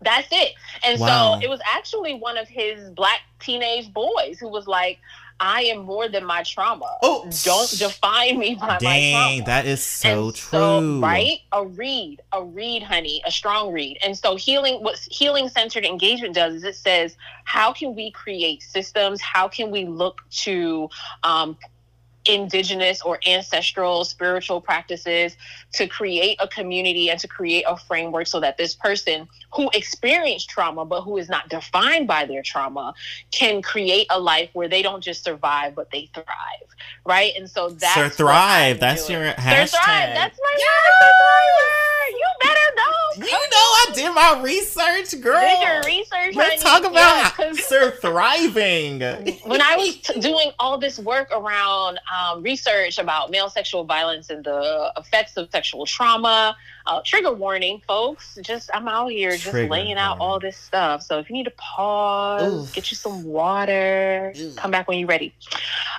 [0.01, 0.53] That's it.
[0.83, 1.39] And Wow.
[1.39, 4.99] so it was actually one of his black teenage boys who was like,
[5.39, 6.97] I am more than my trauma.
[7.01, 9.45] Oh, Don't define me by my Dang, trauma.
[9.47, 10.99] that is so And true.
[11.01, 11.39] right?
[11.51, 13.97] A read, a read, honey, a strong read.
[14.03, 18.63] And so healing, what healing centered engagement does is it says, how can we create
[18.63, 19.19] systems?
[19.21, 20.89] How can we look to
[21.23, 21.57] um,
[22.25, 25.37] indigenous or ancestral spiritual practices
[25.73, 30.49] to create a community and to create a framework so that this person who experienced
[30.49, 32.93] trauma but who is not defined by their trauma
[33.31, 36.25] can create a life where they don't just survive but they thrive
[37.05, 38.79] right and so that's Sir Thrive.
[38.79, 39.21] That's doing.
[39.21, 39.69] your Sir hashtag.
[39.69, 40.15] Thrive.
[40.15, 42.11] That's my Sir Thriver.
[42.11, 43.25] You better know.
[43.25, 45.39] You know I did my research, girl.
[45.41, 46.81] Did your research, Let's honey.
[46.83, 48.99] talk about Yeah, 'cause Sir Thriving.
[49.45, 54.29] when I was t- doing all this work around um, research about male sexual violence
[54.29, 56.55] and the effects of sexual trauma,
[56.87, 58.37] uh, trigger warning, folks.
[58.41, 60.21] Just I'm out here just Trigger laying out warning.
[60.33, 61.01] all this stuff.
[61.01, 62.71] So if you need to pause, Oof.
[62.73, 64.55] get you some water, Oof.
[64.55, 65.33] come back when you're ready.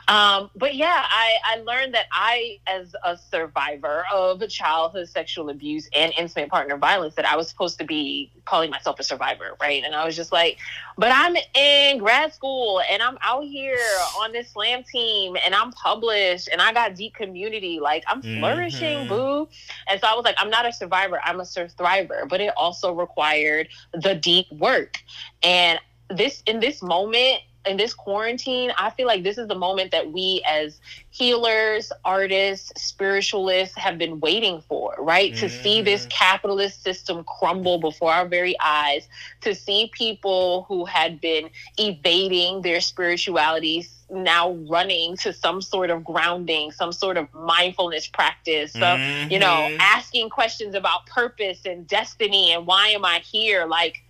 [0.09, 5.89] Um, but yeah, I, I learned that I, as a survivor of childhood sexual abuse
[5.95, 9.83] and intimate partner violence, that I was supposed to be calling myself a survivor, right?
[9.85, 10.59] And I was just like,
[10.97, 15.73] but I'm in grad school and I'm out here on this slam team and I'm
[15.73, 17.81] published and I got deep community.
[17.81, 19.09] Like I'm flourishing, Mhm.
[19.09, 19.49] boo.
[19.91, 22.27] And so I was like, I'm not a survivor, I'm a survivor.
[22.29, 24.99] But it also required the deep work.
[25.43, 25.79] And
[26.11, 30.13] this in this moment, in this quarantine, I feel like this is the moment that
[30.13, 35.35] we as healers, artists, spiritualists have been waiting for, right?
[35.37, 36.11] To see this Mhm.
[36.11, 39.09] capitalist system crumble before our very eyes,
[39.41, 46.05] to see people who had been evading their spiritualities now running to some sort of
[46.05, 49.01] grounding, some sort of mindfulness practice, some,
[49.31, 53.67] you know, asking questions about purpose and destiny and why am I here?
[53.67, 54.03] Like,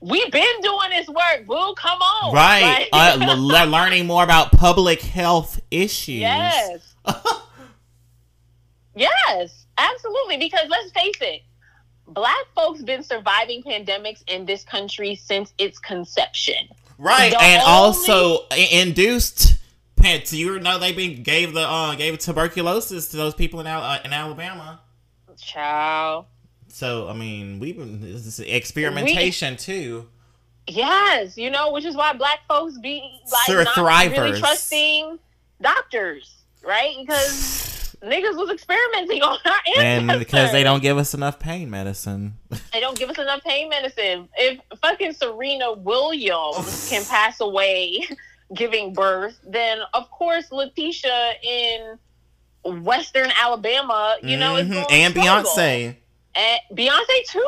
[0.00, 1.74] We've been doing this work, boo.
[1.78, 2.34] Come on.
[2.34, 2.86] Right.
[2.92, 3.34] Like- uh,
[3.64, 6.20] learning more about public health issues.
[6.20, 6.94] yes.
[8.94, 10.36] yes, absolutely.
[10.36, 11.42] Because let's face it,
[12.06, 16.68] black folks been surviving pandemics in this country since its conception.
[16.98, 19.56] Right, The and also induced.
[19.96, 20.32] pants.
[20.32, 23.98] You know they been gave the uh gave tuberculosis to those people in Al- uh,
[24.04, 24.80] in Alabama.
[25.36, 26.26] Child.
[26.68, 30.08] So I mean, we've been this is experimentation too.
[30.66, 34.16] Yes, you know, which is why black folks be like Sir not thrivers.
[34.16, 35.18] really trusting
[35.60, 36.34] doctors,
[36.64, 36.94] right?
[37.00, 37.73] Because
[38.04, 42.36] niggas was experimenting on our And because they don't give us enough pain medicine.
[42.72, 44.28] they don't give us enough pain medicine.
[44.36, 48.06] If fucking Serena Williams can pass away
[48.54, 51.98] giving birth, then of course Letitia in
[52.82, 55.50] Western Alabama, you know, Mhm, going and struggle.
[55.50, 55.96] Beyonce.
[56.34, 57.46] and Beyonce too.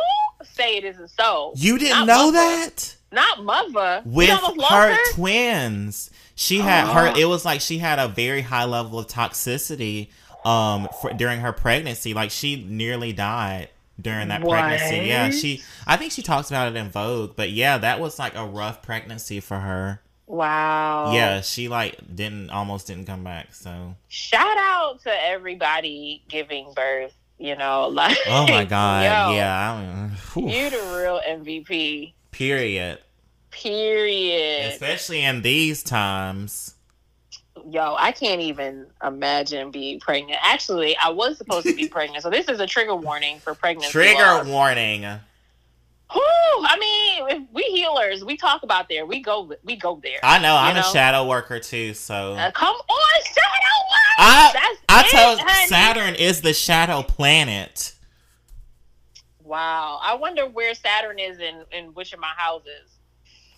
[0.53, 1.53] Say it isn't so.
[1.57, 2.33] You didn't Not know mother.
[2.39, 2.97] that?
[3.13, 4.03] Not mother.
[4.05, 5.13] With her her.
[5.15, 6.11] twins.
[6.35, 7.13] She had her.
[7.15, 7.19] Oh.
[7.19, 10.11] It was like she had a very high level of toxicity
[10.47, 12.15] um for, during her pregnancy.
[12.15, 13.69] Like she nearly died
[14.01, 15.09] during that pregnancy.
[15.09, 15.63] Yeah, she.
[15.87, 17.35] I think she talks about it in Vogue.
[17.37, 20.01] But yeah, that was like a rough pregnancy for her.
[20.27, 21.13] Wow.
[21.13, 23.55] Yeah, she like didn't almost didn't come back.
[23.55, 27.15] So Shout out to everybody giving birth.
[27.39, 29.73] You know, like oh my god, yo, yeah.
[29.73, 32.13] I mean, you the real MVP.
[32.31, 32.99] period.
[33.51, 34.73] Period.
[34.73, 36.76] Especially in these times.
[37.69, 40.39] Yo, I can't even imagine being pregnant.
[40.43, 43.91] Actually, I was supposed to be pregnant, so this is a trigger warning for pregnancy.
[43.91, 45.03] Trigger warning.
[46.13, 49.05] Whew, I mean, if we healers, we talk about there.
[49.05, 50.21] We go, we go there.
[50.23, 50.55] I know.
[50.55, 51.95] I'm You a shadow worker too.
[51.95, 52.35] So.
[52.35, 54.19] Uh, come on, shadow work.
[54.19, 55.67] I- I it, told honey.
[55.67, 57.95] Saturn is the shadow planet.
[59.43, 62.96] Wow, I wonder where Saturn is in in which of my houses.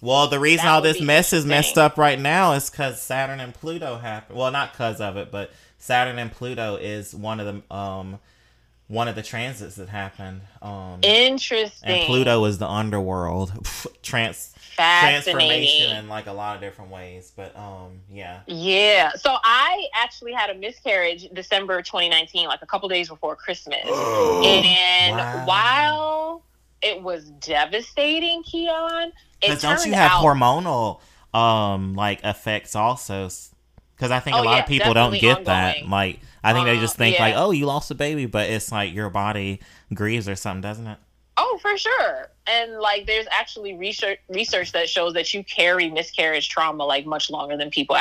[0.00, 3.40] Well, the reason That all this mess is messed up right now is because Saturn
[3.40, 4.38] and Pluto happened.
[4.38, 8.18] Well, not because of it, but Saturn and Pluto is one of the um
[8.88, 10.40] one of the transits that happened.
[10.62, 11.90] Um, Interesting.
[11.90, 13.52] and Pluto is the underworld.
[14.02, 17.32] Trans transformation in like a lot of different ways.
[17.36, 18.40] But um, yeah.
[18.46, 19.12] Yeah.
[19.16, 23.80] So I actually had a miscarriage December 2019, like a couple days before Christmas.
[23.84, 25.44] and Wow.
[25.46, 26.42] while
[26.82, 31.00] it was devastating, Keon, Because don't you have out hormonal
[31.34, 33.28] um like effects also?
[33.96, 35.86] Because I think a Oh, lot yeah, of people don't get that.
[35.86, 37.22] Like I think they Uh, just think yeah.
[37.24, 39.60] like, oh, you lost a baby, but it's like your body
[39.92, 40.98] grieves or something, doesn't it?
[41.36, 42.30] Oh, for sure.
[42.48, 47.30] And like, there's actually research research that shows that you carry miscarriage trauma like much
[47.30, 47.96] longer than people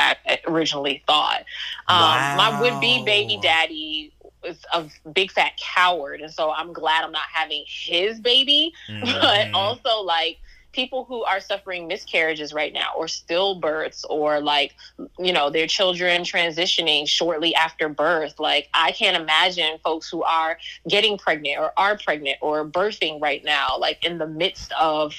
[0.46, 1.44] originally thought.
[1.86, 4.12] Um, My would be baby daddy
[4.48, 8.72] was a big fat coward, and so I'm glad I'm not having his baby.
[9.02, 9.50] But Mhm.
[9.54, 10.38] also, like
[10.72, 14.74] people who are suffering miscarriages right now, or stillbirths, or like
[15.18, 18.38] you know their children transitioning shortly after birth.
[18.38, 23.42] Like I can't imagine folks who are getting pregnant or are pregnant or birthing right
[23.44, 25.14] now, like in the midst of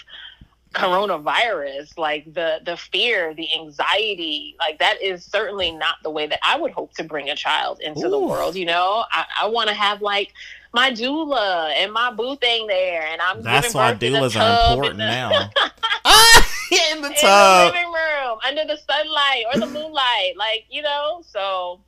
[0.74, 6.39] coronavirus like the the fear the anxiety like that is certainly not the way that
[6.43, 9.70] i would hope to bring a child into the world you know i, I want
[9.70, 10.32] to have like
[10.72, 15.49] my doula and my boo thing there and i'm That's why doulas are important now.
[16.05, 17.74] ah, in the in the tub.
[17.74, 21.80] living room under the sunlight or the moonlight like you know so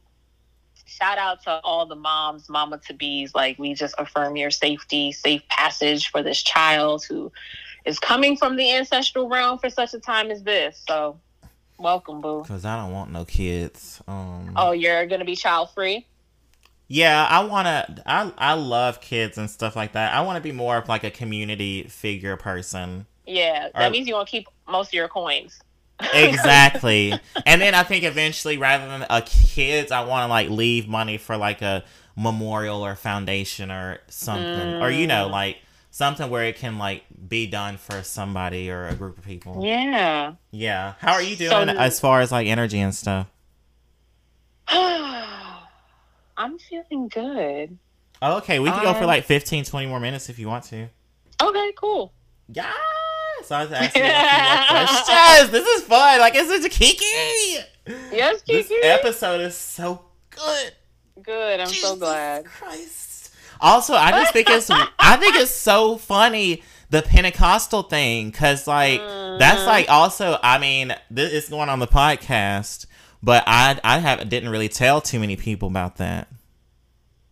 [0.85, 5.11] shout out to all the moms mama to bees like we just affirm your safety
[5.11, 7.31] safe passage for this child who
[7.85, 11.19] is coming from the ancestral realm for such a time as this so
[11.79, 14.01] welcome boo Because I don't want no kids.
[14.07, 16.05] Um, oh you're gonna be child free
[16.87, 18.03] Yeah, I want to.
[18.05, 20.13] I I love kids and stuff like that.
[20.13, 23.05] I want to be more of like a community figure person.
[23.25, 25.59] yeah that Are- means you want to keep most of your coins
[26.13, 27.13] Exactly.
[27.45, 31.17] and then I think eventually, rather than a kids, I want to like leave money
[31.17, 31.83] for like a
[32.15, 35.31] memorial or foundation or something, or you know, Mm.
[35.31, 35.57] like
[35.91, 39.63] something where it can like be done for somebody or a group of people.
[39.63, 40.93] yeah Yeah.
[40.99, 43.27] How are you doing So- as far as like energy and stuff?
[46.37, 47.77] i'm feeling good
[48.23, 50.63] Oh, okay, we can go for Um, like 15, 20 more minutes if you want
[50.65, 50.87] to.
[51.41, 52.13] okay cool
[52.47, 52.67] Yes!
[53.49, 55.49] I was asking you a few more questions.
[55.51, 56.19] This is fun.
[56.19, 57.05] Like, it's such a kiki.
[58.11, 58.61] yes Kiki.
[58.67, 60.71] This episode is so good.
[61.23, 61.59] Good.
[61.61, 62.45] I'm so glad.
[62.45, 63.10] Christ.
[63.61, 68.99] Also, I just think it's I think it's so funny the Pentecostal thing because like
[69.39, 69.67] that's Mhm.
[69.67, 72.85] like also I mean this is going on the podcast,
[73.23, 76.27] but I I have didn't really tell too many people about that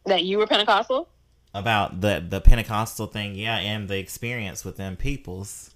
[0.05, 1.09] That you were Pentecostal?
[1.53, 5.68] about the the Pentecostal thing, yeah, and the experience with them peoples.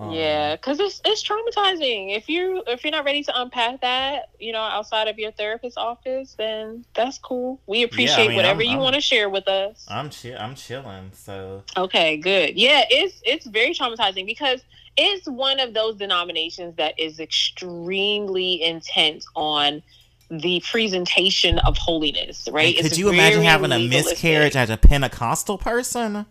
[0.00, 2.16] Um, yeah, because it's it's traumatizing.
[2.16, 5.76] If you if you're not ready to unpack that, you know, outside of your therapist's
[5.76, 7.60] office, then that's cool.
[7.66, 9.84] We appreciate mean, whatever I'm- you want to share with us.
[9.90, 10.38] I'm chill.
[10.38, 11.10] I'm chilling.
[11.12, 12.56] So Okay, good.
[12.56, 14.62] Yeah, it's it's very traumatizing because
[14.96, 19.82] it's one of those denominations that is extremely intense on
[20.30, 22.76] the presentation of holiness, right?
[22.76, 26.24] could It's you imagine having a miscarriage as a Pentecostal person?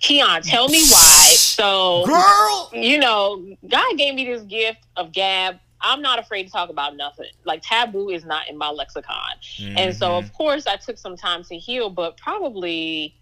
[0.00, 1.26] Keon, tell me why.
[1.36, 2.70] So Girl.
[2.72, 5.56] you know, God gave me this gift of gab.
[5.80, 7.30] I'm not afraid to talk about nothing.
[7.44, 9.14] Like taboo is not in my lexicon.
[9.76, 10.18] And so Mhm.
[10.18, 13.14] of course I took some time to heal, but probably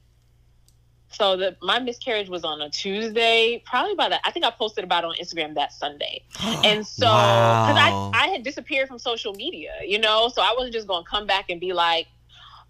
[1.13, 3.63] so that my miscarriage was on a Tuesday.
[3.65, 6.23] Probably by that I think I posted about it on Instagram that Sunday.
[6.65, 10.75] And so because I, I had disappeared from social media, you know, so I wasn't
[10.75, 12.07] just gonna come back and be like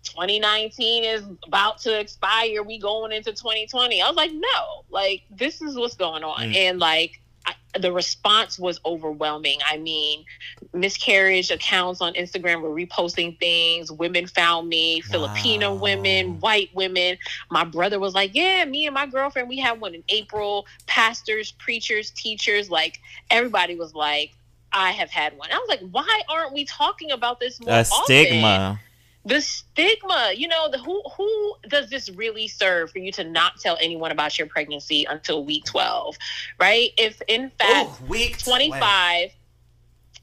[0.06, 2.62] 2019 is about to expire.
[2.62, 4.00] We going into 2020.
[4.02, 6.56] I was like, no, like this is what's going on, Mm.
[6.56, 9.58] and like I, the response was overwhelming.
[9.64, 10.24] I mean,
[10.72, 13.90] miscarriage accounts on Instagram were reposting things.
[13.92, 17.18] Women found me, Filipino women, white women.
[17.50, 20.66] My brother was like, yeah, me and my girlfriend, we had one in April.
[20.86, 22.98] Pastors, preachers, teachers, like
[23.30, 24.32] everybody was like.
[24.72, 25.48] I have had one.
[25.50, 28.04] I was like, why aren't we talking about this more a often?
[28.04, 28.78] stigma.
[29.26, 33.58] The stigma you know the who who does this really serve for you to not
[33.58, 36.16] tell anyone about your pregnancy until week 12
[36.60, 36.90] right?
[36.96, 39.30] If in oh, fact Ooh, week 25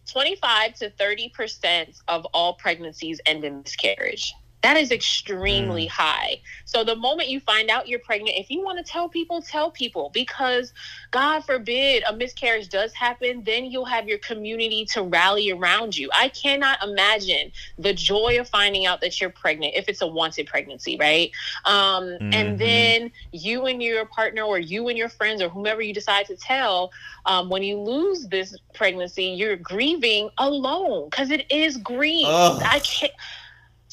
[0.10, 4.34] 25 to 30 percent of all pregnancies end in miscarriage
[4.64, 6.41] that is extremely high.
[6.66, 9.70] So the moment you find out you're pregnant if you want to tell people tell
[9.72, 10.74] people because
[11.11, 16.09] god forbid a miscarriage does happen then you'll have your community to rally around you.
[16.16, 20.47] I cannot imagine the joy of finding out that you're pregnant if it's a wanted
[20.47, 21.32] pregnancy right?
[21.66, 22.30] Um, Mhm.
[22.34, 26.26] and then you and your partner or you and your friends or whomever you decide
[26.28, 26.91] to tell
[27.26, 32.28] um, when you lose this pregnancy you're grieving alone because it is grief.
[32.28, 32.61] Ugh.
[32.66, 33.11] i can't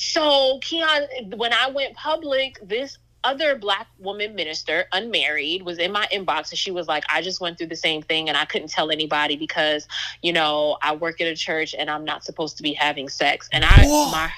[0.01, 1.03] so keon
[1.36, 6.59] when i went public this other black woman minister unmarried was in my inbox and
[6.59, 9.36] she was like i just went through the same thing and i couldn't tell anybody
[9.36, 9.86] because
[10.22, 13.46] you know i work at a church and i'm not supposed to be having sex
[13.53, 14.11] and i Whoa.
[14.11, 14.30] my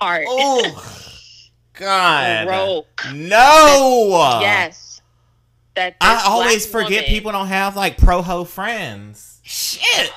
[0.00, 1.08] heart Oh,
[1.72, 2.46] God.
[2.46, 4.38] broke No.
[4.40, 5.00] yes
[5.74, 9.40] that I always forget woman- people don't have like pro ho friends.
[9.42, 10.12] Shit.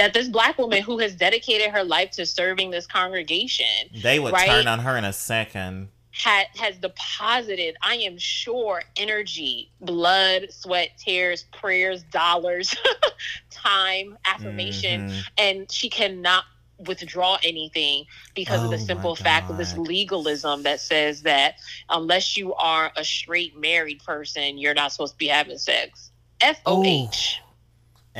[0.00, 3.66] That this black woman who has dedicated her life to serving this congregation
[4.02, 4.48] They would Right?
[4.48, 5.88] turn on her in a second.
[6.12, 12.74] had has deposited i am sure energy blood sweat tears prayers dollars
[13.50, 15.22] time affirmation Mhm.
[15.38, 16.44] and she cannot
[16.88, 21.56] withdraw anything because of Oh the simple fact of this legalism that says that
[21.90, 27.38] unless you are a straight married person you're not supposed to be having sex f-o-h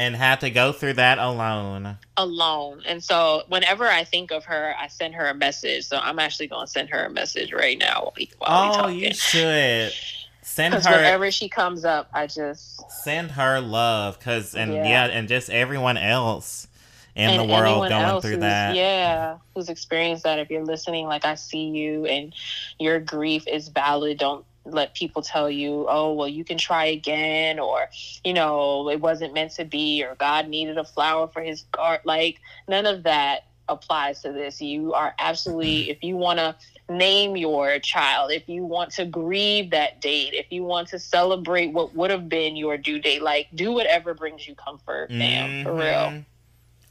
[0.00, 1.98] And had to go through that alone.
[2.16, 2.82] alone.
[2.86, 5.84] And so whenever I think of her, I send her a message.
[5.84, 9.92] So I'm actually going to send her a message right now while Oh, you should
[10.40, 14.88] send her whenever she comes up, I just send her love because and Yeah.
[14.88, 15.04] yeah.
[15.06, 16.66] and just everyone else
[17.14, 18.74] in and the world going through that.
[18.74, 20.38] Yeah, who's experienced that.
[20.38, 22.32] If you're listening, like I see you, and
[22.78, 24.18] your grief is valid.
[24.18, 27.88] Don't let people tell you, oh, well, you can try again, or
[28.24, 32.02] you know, it wasn't meant to be, or God needed a flower for His garden.
[32.04, 34.60] Like none of that applies to this.
[34.60, 36.56] You are absolutely, if you want to
[36.88, 41.68] name your child, if you want to grieve that date, if you want to celebrate
[41.68, 45.64] what would have been your due date, like do whatever brings you comfort, man.
[45.64, 45.94] For real.
[45.94, 46.24] Mhm.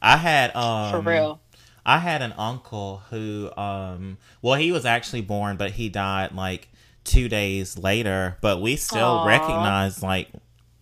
[0.02, 1.42] I had um For real.
[1.86, 6.69] I had an uncle who um well he was actually born but he died like
[7.10, 9.26] 2 days later but we still Aw.
[9.26, 10.30] recognize like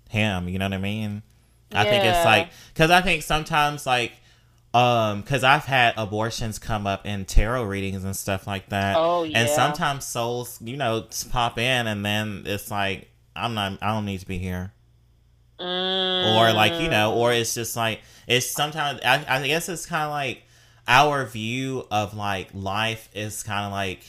[0.10, 1.24] him, you know what I mean?
[1.72, 4.14] I think it's like cuz I think sometimes like
[4.74, 8.96] um cuz I've had abortions come up in tarot readings and stuff like that.
[8.98, 9.40] Oh yeah.
[9.40, 14.06] And sometimes souls, you know, pop in and then it's like I'm not I don't
[14.06, 14.72] need to be here
[15.60, 17.16] or like you know Mm.
[17.16, 20.44] or it's just like it's sometimes i, I guess it's kind of like
[20.88, 24.02] our view of like life is kind of like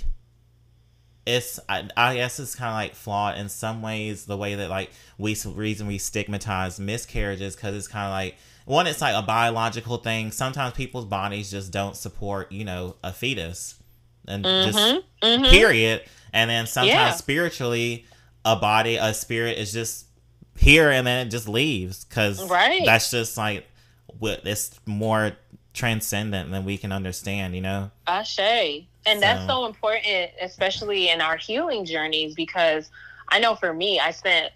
[1.28, 4.70] it's I, I guess it's kind of like flawed in some ways the way that
[4.70, 9.22] like we reason we stigmatize miscarriages because it's kind of like one it's like a
[9.26, 13.74] biological thing sometimes people's bodies just don't support you know a fetus
[14.26, 15.50] and just Mhm, mhm.
[15.50, 16.02] period.
[16.34, 17.10] And then sometimes Yeah.
[17.12, 18.04] spiritually,
[18.44, 20.04] a body, a spirit is just
[20.58, 22.82] here and then it just leaves because Right.
[22.84, 23.66] that's just like
[24.18, 25.32] what it's more
[25.72, 27.90] transcendent than we can understand, you know?
[28.06, 28.84] Ashe.
[29.08, 32.90] And that's So- important, especially in our healing journeys, because
[33.28, 34.52] I know for me, I spent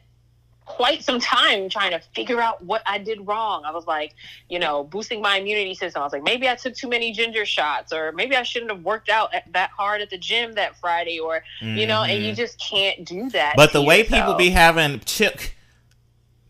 [0.64, 3.64] quite some time trying to figure out what I did wrong.
[3.64, 4.14] I was like,
[4.48, 6.03] you know, boosting my immunity system.
[6.03, 8.82] I was like, maybe I took too many ginger shots, or maybe I shouldn't have
[8.82, 11.76] worked out that hard at the gym that Friday, or mm-hmm.
[11.76, 12.36] you know, and you mm-hmm.
[12.36, 13.55] just can't do that.
[13.57, 14.20] But the way yourself.
[14.22, 15.40] people be having chip.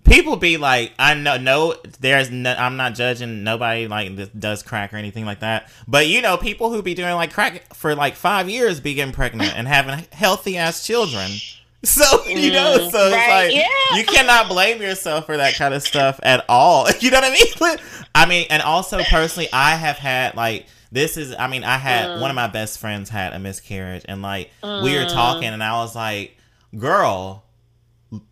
[0.05, 4.63] People be like, I know, no, there's, no, I'm not judging nobody like this does
[4.63, 5.71] crack or anything like that.
[5.87, 9.15] But you know, people who be doing like crack for like five years, be getting
[9.15, 11.31] pregnant and having healthy ass children.
[11.85, 13.99] So you know, mm, so right, it's like yeah.
[13.99, 16.87] you cannot blame yourself for that kind of stuff at all.
[17.01, 17.79] You know what I mean?
[18.15, 21.35] I mean, and also personally, I have had like this is.
[21.37, 22.21] I mean, I had mm.
[22.21, 24.85] one of my best friends had a miscarriage, and like mm.
[24.85, 26.37] we were talking, and I was like,
[26.79, 27.43] "Girl,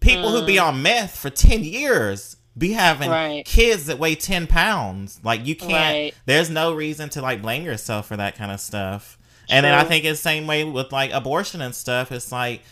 [0.01, 0.68] people who be mm.
[0.68, 3.45] on meth for ten years." Be having right.
[3.45, 5.20] kids that weigh ten pounds.
[5.22, 5.70] Like you can't.
[5.72, 6.14] Right.
[6.26, 9.16] There's no reason to like blame yourself for that kind of stuff.
[9.47, 9.57] True.
[9.57, 12.11] And then I think it's the same way with like abortion and stuff.
[12.11, 12.62] It's like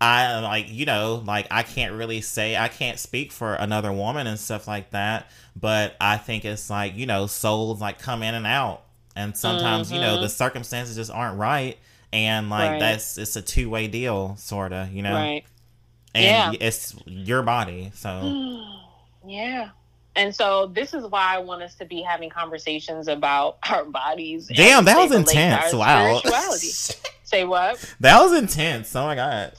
[0.00, 4.26] I like you know like I can't really say I can't speak for another woman
[4.26, 8.34] and stuff like that, but I think it's like you know souls like come in
[8.34, 8.82] and out,
[9.16, 9.96] and sometimes mm-hmm.
[9.96, 10.32] you know the mm-hmm.
[10.32, 11.78] circumstances just aren't right,
[12.12, 12.80] and like right.
[12.80, 15.44] that's it's a two way deal sorta you know, right?
[16.14, 16.66] And yeah.
[16.66, 18.62] it's your body, so
[19.26, 19.70] yeah.
[20.16, 24.48] And so this is why I want us to be having conversations about our bodies.
[24.54, 25.72] Damn, that was intense.
[25.72, 26.20] Wow.
[27.24, 27.94] Say what?
[28.00, 28.94] That was intense.
[28.94, 29.54] Oh my god.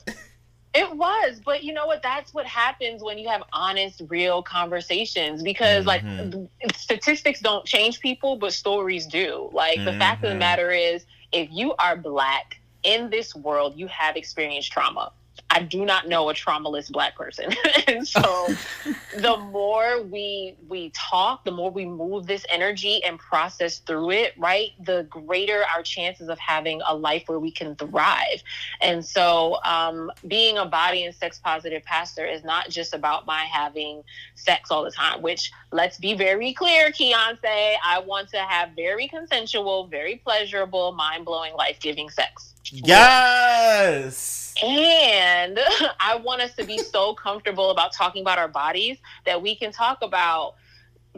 [0.74, 2.02] It was, but you know what?
[2.02, 6.38] That's what happens when you have honest, real conversations because, mm-hmm.
[6.38, 9.48] like, statistics don't change people, but stories do.
[9.54, 9.86] Like, mm-hmm.
[9.86, 10.40] the fact of the mm-hmm.
[10.40, 15.12] matter is, if you are black in this world, you have experienced trauma.
[15.56, 17.50] I do not know a traumaless black person.
[17.88, 18.20] and so
[19.16, 24.34] the more we we talk, the more we move this energy and process through it,
[24.36, 24.72] right?
[24.84, 28.42] The greater our chances of having a life where we can thrive.
[28.82, 33.44] And so um, being a body and sex positive pastor is not just about my
[33.44, 34.02] having
[34.34, 39.08] sex all the time, which let's be very clear, Keonce, I want to have very
[39.08, 42.55] consensual, very pleasurable, mind-blowing, life-giving sex.
[42.72, 44.54] Yes.
[44.62, 45.58] And
[46.00, 49.72] I want us to be so comfortable about talking about our bodies that we can
[49.72, 50.54] talk about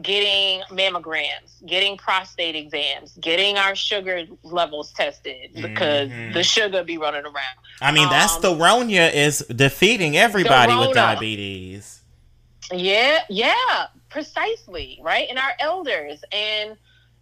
[0.01, 6.33] getting mammograms, getting prostate exams, getting our sugar levels tested because mm-hmm.
[6.33, 7.57] the sugar be running around.
[7.81, 12.01] I mean, that's um, the Ronia is defeating everybody with diabetes.
[12.71, 15.27] Yeah, yeah, precisely, right?
[15.29, 16.77] And our elders and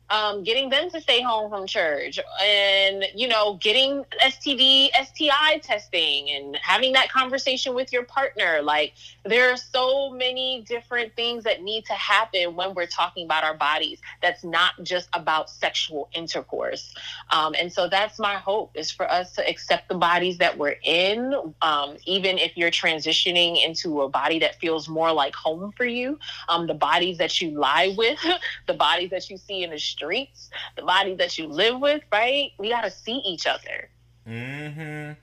[0.09, 6.29] um, getting them to stay home from church and you know getting std sti testing
[6.29, 8.61] and having that conversation with your partner.
[8.61, 8.93] Like
[9.25, 13.55] there are so many different things that need to happen when we're talking about our
[13.55, 16.93] bodies that's not just about sexual intercourse.
[17.31, 20.75] Um, and so that's my hope is for us to accept the bodies that we're
[20.83, 25.85] in um, even if you're transitioning into a body that feels more like home for
[25.85, 28.19] you um, the bodies that you lie with
[28.67, 32.51] the bodies that you see in the streets, the body that you live with, right?
[32.57, 33.89] We got to see each other.
[34.27, 35.13] Mm-hmm.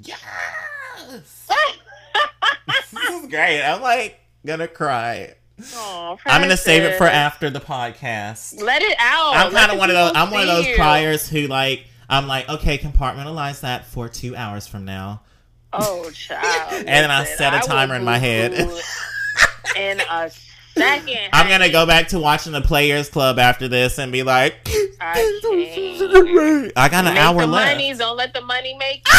[0.00, 0.18] Yes.
[2.66, 3.62] this is great.
[3.62, 5.34] I'm like gonna cry.
[5.76, 8.60] I'm gonna save it for after the podcast.
[8.60, 9.36] Let it out.
[9.36, 10.12] I'm kind of one of those.
[10.14, 11.86] I'm one of those criers who like.
[12.06, 15.22] I'm like, okay, compartmentalize that for two hours from now.
[15.72, 16.72] Oh, child!
[16.72, 18.52] and then I set a timer in my head.
[19.76, 20.30] in a
[20.76, 24.56] Second, I'm gonna go back to watching the Players Club after this and be like,
[25.00, 27.72] I, I got an make hour the left.
[27.72, 29.06] Money, don't let the money make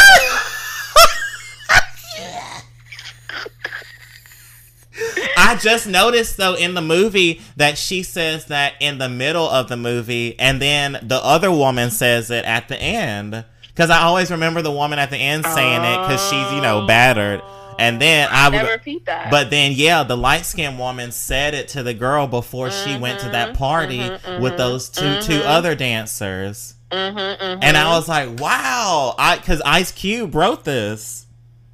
[5.37, 9.67] I just noticed though in the movie that she says that in the middle of
[9.67, 13.45] the movie, and then the other woman says it at the end.
[13.67, 16.85] Because I always remember the woman at the end saying it because she's you know
[16.87, 17.41] battered.
[17.43, 17.64] Oh.
[17.79, 19.31] And then I, would repeat that.
[19.31, 22.99] But then yeah, the light skinned woman said it to the girl before mm-hmm, she
[22.99, 25.31] went to that mm-hmm, party mm-hmm, with those 2 mm-hmm.
[25.31, 26.75] two other dancers.
[26.91, 27.63] Mm-hmm, mm-hmm.
[27.63, 31.25] And I was like, wow, I because Ice Cube wrote this,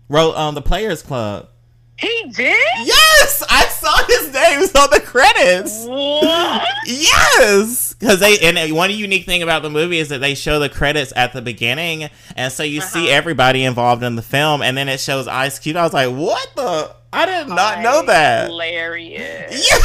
[0.09, 1.49] wrote on um, the Players Club.
[1.97, 2.57] He did?
[2.83, 5.85] Yes, I saw his name on the credits.
[5.85, 6.67] What?
[6.87, 10.69] yes, because they and one unique thing about the movie is that they show the
[10.69, 12.89] credits at the beginning, and so you uh-huh.
[12.89, 15.77] see everybody involved in the film, and then it shows Ice Cube.
[15.77, 16.95] I was like, what the?
[17.13, 18.47] I did not know that.
[18.49, 19.69] Hilarious.
[19.71, 19.77] Yeah.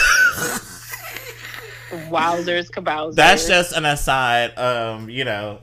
[2.09, 3.15] Wowzers, kabowzers.
[3.15, 4.59] That's just an aside.
[4.59, 5.61] Um, you know.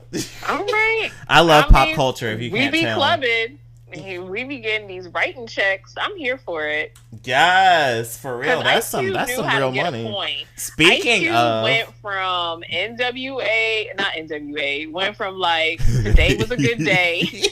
[0.48, 1.10] All right.
[1.28, 2.30] I love I pop mean, culture.
[2.30, 2.98] If you can't we be tell.
[2.98, 3.58] clubbing
[4.02, 5.94] we be getting these writing checks.
[5.96, 6.98] I'm here for it.
[7.24, 8.62] Yes, for real.
[8.62, 10.46] That's some that's some real money.
[10.56, 17.22] Speaking of went from NWA, not NWA, went from like today was a good day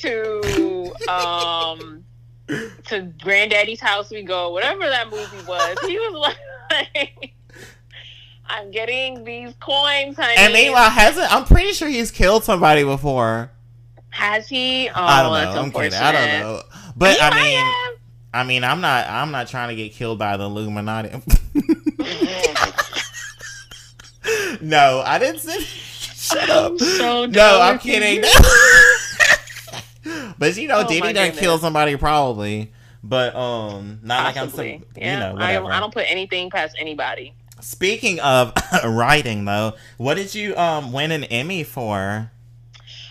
[0.00, 2.04] to um
[2.84, 5.78] to Granddaddy's house we go, whatever that movie was.
[5.86, 6.34] He was
[6.70, 7.34] like,
[8.46, 10.34] I'm getting these coins, honey.
[10.36, 13.50] And meanwhile, hasn't I'm pretty sure he's killed somebody before.
[14.16, 14.88] Has he?
[14.88, 15.60] Oh, I don't that's know.
[15.62, 15.92] I'm kidding.
[15.92, 16.02] unfortunate.
[16.02, 16.62] I don't know.
[16.96, 17.94] But He I might mean, have.
[18.32, 19.06] I mean, I'm not.
[19.08, 21.10] I'm not trying to get killed by the Illuminati.
[24.60, 25.60] no, I didn't say.
[25.60, 26.72] Shut up.
[26.72, 28.24] I'm so no, I'm kidding.
[28.24, 28.30] you.
[30.38, 32.72] but you know, Oh, Diddy my done kill somebody probably.
[33.04, 34.46] But um, not like I'm.
[34.46, 34.78] Possibly.
[34.78, 35.76] Some, yeah, you know, I.
[35.76, 37.34] I don't put anything past anybody.
[37.60, 38.52] Speaking of
[38.84, 42.30] writing, though, what did you um win an Emmy for?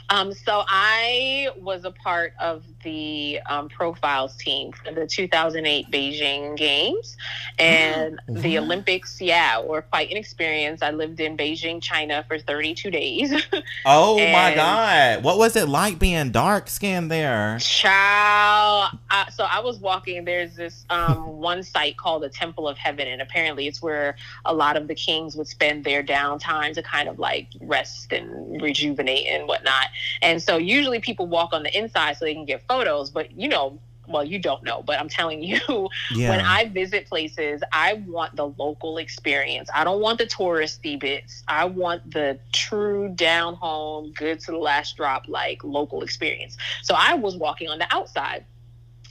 [0.10, 6.56] Um, so I was a part of the um, profiles team for the 2008 Beijing
[6.56, 7.18] Games
[7.60, 9.20] and the Olympics.
[9.20, 10.82] Yeah, were quite an experience.
[10.82, 13.34] I lived in Beijing, China for 32 days.
[13.88, 17.58] Oh my god, what was it like being dark skinned there?
[17.60, 18.98] Child.
[19.10, 20.26] I, so I was walking.
[20.26, 24.54] There's this um, one site called the Temple of Heaven, and apparently it's where a
[24.54, 29.28] lot of the kings would spend their downtime to kind of like rest and rejuvenate
[29.28, 29.88] and whatnot.
[30.22, 32.75] And so usually people walk on the inside so they can get photos,
[33.14, 33.80] but you know.
[34.08, 35.60] Well, you don't know, but I'm telling you,
[36.12, 36.30] Yeah.
[36.30, 39.68] when I visit places, I want the local experience.
[39.74, 41.42] I don't want the touristy bits.
[41.48, 46.56] I want the true down home, good to the last drop, like local experience.
[46.84, 48.46] So I was walking on the outside.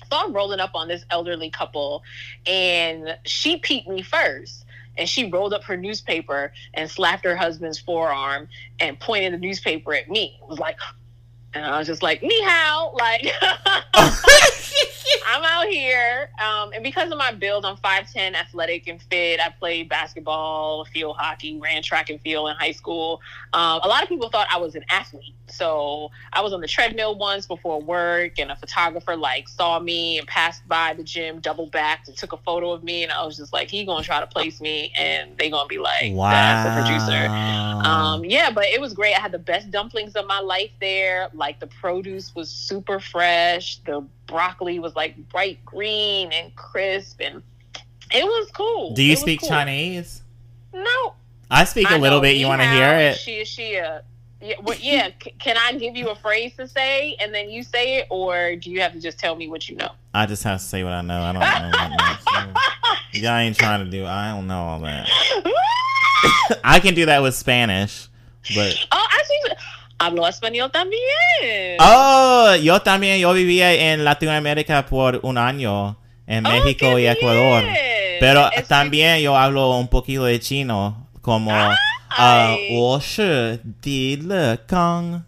[0.08, 2.04] So I'm rolling up on this elderly couple,
[2.46, 4.64] and she peeked me first.
[4.96, 8.46] And she rolled up her newspaper and slapped her husband's forearm
[8.78, 10.38] and pointed the newspaper at me.
[10.40, 10.78] It was like,
[11.54, 13.32] and I was just like, ni hao, like.
[15.26, 19.40] I'm out here, um, and because of my build, I'm 5'10, athletic and fit.
[19.40, 23.20] I played basketball, field hockey, ran track and field in high school.
[23.52, 25.34] Um, a lot of people thought I was an athlete.
[25.46, 30.18] So I was on the treadmill once before work, and a photographer like saw me
[30.18, 33.02] and passed by the gym, double backed, and took a photo of me.
[33.02, 35.78] And I was just like, he gonna try to place me, and they gonna be
[35.78, 36.30] like, wow.
[36.30, 37.26] that's the producer.
[37.84, 39.14] Um, yeah, but it was great.
[39.14, 41.28] I had the best dumplings of my life there.
[41.34, 43.78] Like the produce was super fresh.
[43.84, 47.42] The broccoli was like bright green and crisp, and
[48.12, 48.94] it was cool.
[48.94, 49.48] Do you It speak cool.
[49.48, 50.22] Chinese?
[50.72, 51.14] No,
[51.50, 52.36] I speak a I little bit.
[52.36, 53.16] You want to hear it?
[53.16, 54.00] She, she, uh,
[54.40, 55.08] yeah, well, yeah.
[55.22, 58.56] c- can I give you a phrase to say and then you say it, or
[58.56, 59.90] do you have to just tell me what you know?
[60.12, 61.20] I just have to say what I know.
[61.20, 61.78] I don't know.
[61.78, 61.90] What
[62.44, 62.64] next.
[63.22, 64.04] Y'all ain't trying to do.
[64.04, 65.08] I don't know all that.
[66.64, 68.08] I can do that with Spanish,
[68.54, 69.56] but oh, actually,
[69.97, 71.77] hablo español también.
[71.79, 75.97] oh, yo también yo vivía en Latinoamérica por un año
[76.27, 77.63] en Oh, México qué y Ecuador.
[77.63, 77.75] bien.
[78.19, 81.75] Pero Es- también yo hablo un poquito de chino, como ah,
[82.09, 85.23] 哎我是第乐刚。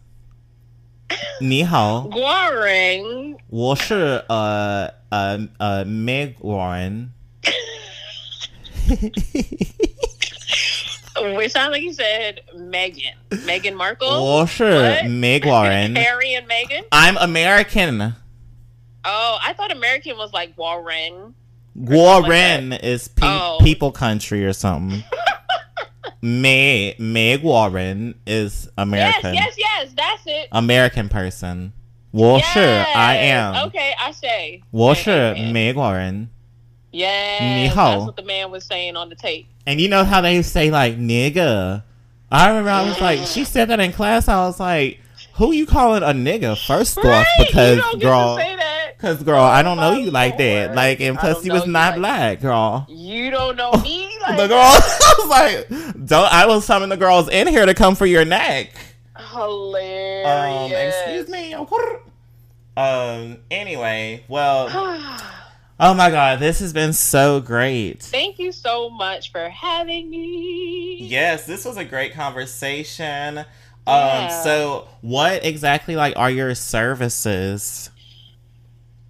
[1.42, 3.36] 你好， Guaring.
[3.50, 7.12] 我是呃呃呃美国人。
[11.23, 13.15] We sound like you said Megan.
[13.31, 14.09] Meghan Markle?
[14.09, 15.03] Oh, sure.
[15.09, 15.97] Meg Warren.
[15.97, 16.85] Harry and Meghan?
[16.93, 18.15] I'm American.
[19.05, 21.35] Oh, I thought American was like Warren.
[21.75, 23.59] Warren like is pe- oh.
[23.61, 25.05] people country or something.
[26.23, 29.35] May, Meg Warren is American.
[29.35, 30.49] Yes, yes, yes, that's it.
[30.51, 31.73] American person.
[32.13, 32.53] Well, yes.
[32.53, 33.69] sure, I am.
[33.69, 34.63] Okay, I say.
[34.73, 36.31] Well, Meg, sure, Meg Warren.
[36.97, 39.47] Yeah, that's what the man was saying on the tape.
[39.67, 41.83] And you know how they say like nigga.
[42.33, 44.29] I remember I was like, she said that in class.
[44.29, 45.01] I was like,
[45.35, 47.21] who you calling a nigga first right?
[47.21, 47.27] off?
[47.39, 48.39] Because girl,
[48.97, 50.75] because girl, I don't know you like oh, that.
[50.75, 52.87] Like, and plus he was not black, girl.
[52.89, 54.17] You don't know me.
[54.23, 56.33] Like the girl, I was like, don't.
[56.33, 58.73] I was summoning the girls in here to come for your neck.
[59.19, 60.27] Hilarious.
[60.27, 61.53] Um, excuse me.
[62.75, 63.37] Um.
[63.51, 65.21] Anyway, well.
[65.79, 68.03] oh my god, this has been so great.
[68.03, 70.99] Thank you so much for having me.
[71.01, 73.45] Yes, this was a great conversation.
[73.87, 77.91] Um, so what exactly like are your services?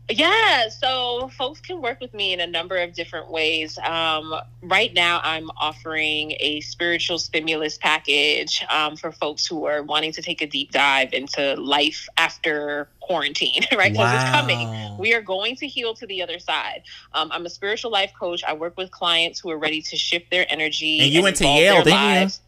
[0.09, 3.77] Yeah, so folks can work with me in a number of different ways.
[3.79, 10.13] Um, right now, I'm offering a spiritual stimulus package um, for folks who are wanting
[10.13, 13.91] to take a deep dive into life after quarantine, right?
[13.91, 14.97] Because it's coming.
[14.97, 16.85] We are going to heal to the other side.
[17.13, 18.45] Um, I'm a spiritual life coach.
[18.45, 21.01] I work with clients who are ready to shift their energy.
[21.01, 21.93] And you went to Yale, didn't you?
[21.93, 22.41] lives.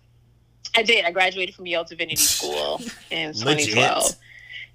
[0.77, 1.05] I did.
[1.05, 2.81] I graduated from Yale Divinity School
[3.11, 3.71] in Legit.
[3.71, 4.13] 2012.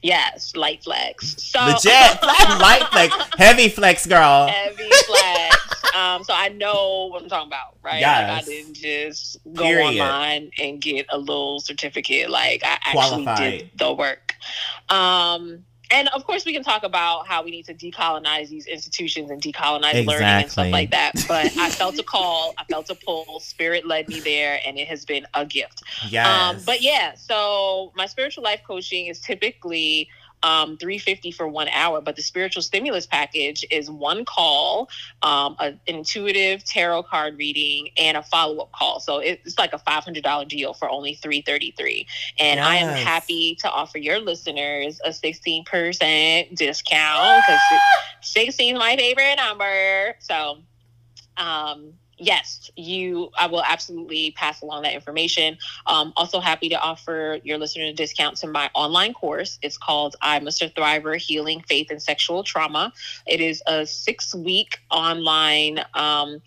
[0.04, 1.42] Yes, light flex.
[1.42, 1.84] So Legit,
[2.24, 4.48] light flex, heavy flex, girl.
[4.48, 5.96] heavy flex.
[5.96, 8.02] um, so I know what I'm talking about, right?
[8.02, 10.02] Like I didn't just go Period.
[10.02, 12.30] online and get a little certificate.
[12.30, 13.60] Like I actually Qualified.
[13.60, 14.36] did the work.
[14.90, 15.64] Um,
[15.94, 19.40] and of course, we can talk about how we need to decolonize these institutions and
[19.42, 20.06] decolonize exactly.
[20.06, 21.14] learning and stuff like that.
[21.28, 23.40] But I felt a call, I felt a pull.
[23.40, 25.84] Spirit led me there, and it has been a gift.
[26.10, 26.50] Yeah.
[26.50, 30.10] Um, but yeah, so my spiritual life coaching is typically
[30.44, 34.90] um, 350 for one hour but the spiritual stimulus package is one call
[35.22, 39.00] um, an intuitive tarot card reading and a follow-up call.
[39.00, 42.08] So it's like a $500 deal for only 333
[42.40, 42.68] and yes.
[42.68, 47.60] i am happy to offer your listeners a 16% discount because
[48.22, 50.16] 16 is my favorite number.
[50.20, 50.58] So
[51.38, 51.94] um
[52.24, 55.58] yes, you, I will absolutely pass along that information.
[55.86, 59.60] Um, also happy to offer your listener a discount to my online course.
[59.62, 62.94] It's called I'm a Thriver Healing Faith and Sexual Trauma.
[63.28, 66.42] It is a six week online um,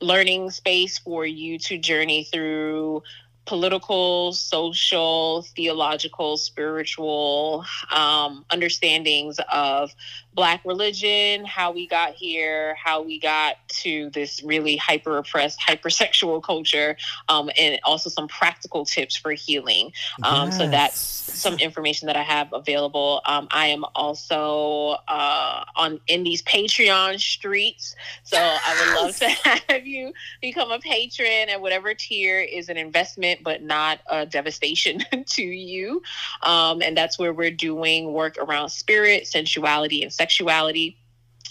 [0.00, 3.02] learning space for you to journey through
[3.46, 7.64] political, social, theological, spiritual
[7.94, 9.94] um, understandings of
[10.34, 16.42] Black religion, how we got here, how we got to this really hyper oppressed, hypersexual
[16.42, 16.96] culture,
[17.28, 19.92] um, and also some practical tips for healing.
[20.22, 20.58] Um, yes.
[20.58, 23.22] So that's some information that I have available.
[23.26, 28.62] Um, I am also uh, on in these Patreon streets, so yes.
[28.66, 29.28] I would love to
[29.72, 35.04] have you become a patron, at whatever tier is an investment but not a devastation
[35.26, 36.02] to you.
[36.42, 40.96] Um, and that's where we're doing work around spirit, sensuality, and sexuality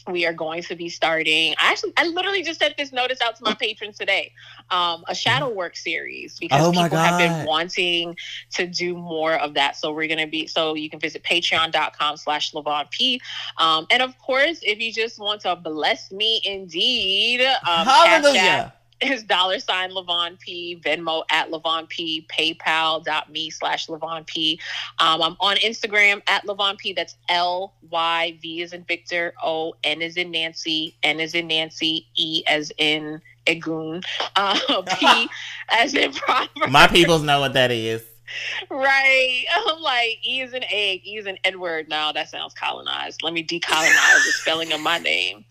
[0.08, 1.54] we are going to be starting.
[1.62, 4.34] I actually i literally just sent this notice out to my patrons today
[4.70, 7.06] um, a shadow work series because oh people God.
[7.06, 8.18] have been wanting
[8.56, 9.78] to do more of that.
[9.78, 13.22] So we're going to be so you can visit patreon.com slash lyvonne p.
[13.58, 18.74] Um, and of course if you just want to bless me indeed um, Hallelujah
[19.12, 24.60] is dollar sign Lyvonne P, Venmo at Lyvonne P, PayPal.me slash Lyvonne P.
[25.00, 26.94] Um, I'm on Instagram at Lyvonne P.
[26.94, 31.48] That's L Y V is in Victor, O N is in Nancy, N is in
[31.48, 34.04] Nancy, E as in Egun,
[34.36, 35.30] uh, P
[35.70, 36.72] as in Proverbs.
[36.72, 38.04] My peoples know what that is
[38.70, 39.44] right.
[39.56, 41.90] I'm like, E is an egg, E is an Edward.
[41.90, 43.24] Now that sounds colonized.
[43.24, 45.46] Let me decolonize the spelling of my name.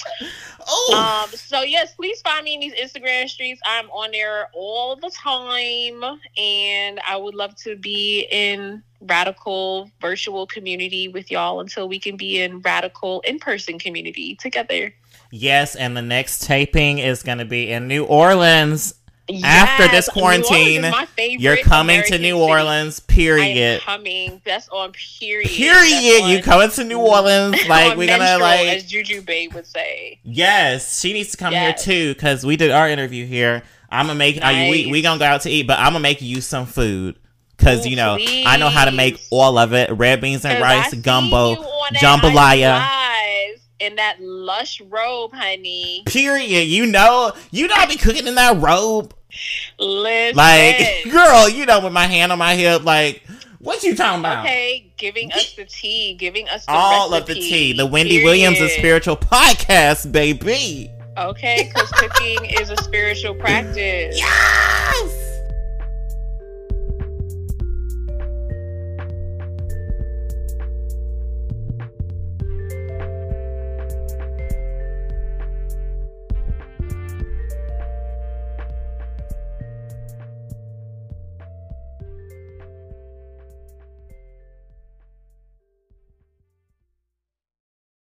[0.67, 1.25] Oh.
[1.29, 3.61] Um, so yes, please find me in these Instagram streets.
[3.65, 6.19] I'm on there all the time.
[6.37, 12.17] And I would love to be in radical virtual community with y'all until we can
[12.17, 14.95] be in radical in-person community together.
[15.31, 18.95] Yes, and the next taping is going to be in New Orleans
[19.29, 20.85] Yes, After this quarantine,
[21.17, 22.99] you're coming American to New Orleans.
[23.01, 23.81] Period.
[23.81, 24.43] coming.
[24.45, 25.49] That's on period.
[25.49, 26.25] Period.
[26.25, 27.57] On, you coming to New Orleans?
[27.73, 30.19] Like we're gonna like as Juju Bae would say.
[30.25, 31.85] Yes, she needs to come yes.
[31.85, 33.63] here too because we did our interview here.
[33.89, 34.41] I'm gonna make.
[34.41, 34.71] Nice.
[34.71, 37.19] we we gonna go out to eat, but I'm gonna make you some food.
[37.57, 38.47] Cause you know please.
[38.47, 41.55] I know how to make all of it: red beans and rice, gumbo,
[41.95, 43.02] jambalaya
[43.83, 46.05] in that lush robe, honey.
[46.07, 46.69] Period.
[46.69, 49.13] You know, you know I be cooking in that robe.
[49.79, 50.37] Listen.
[50.37, 53.23] Like, girl, you know, with my hand on my hip, like,
[53.59, 54.45] what you talking about?
[54.45, 57.21] Okay, giving us the tea, giving us all recipe.
[57.21, 57.73] of the tea.
[57.73, 58.25] The Wendy Period.
[58.25, 60.91] Williams of spiritual podcast, baby.
[61.19, 64.17] Okay, because cooking is a spiritual practice.
[64.17, 65.22] Yes.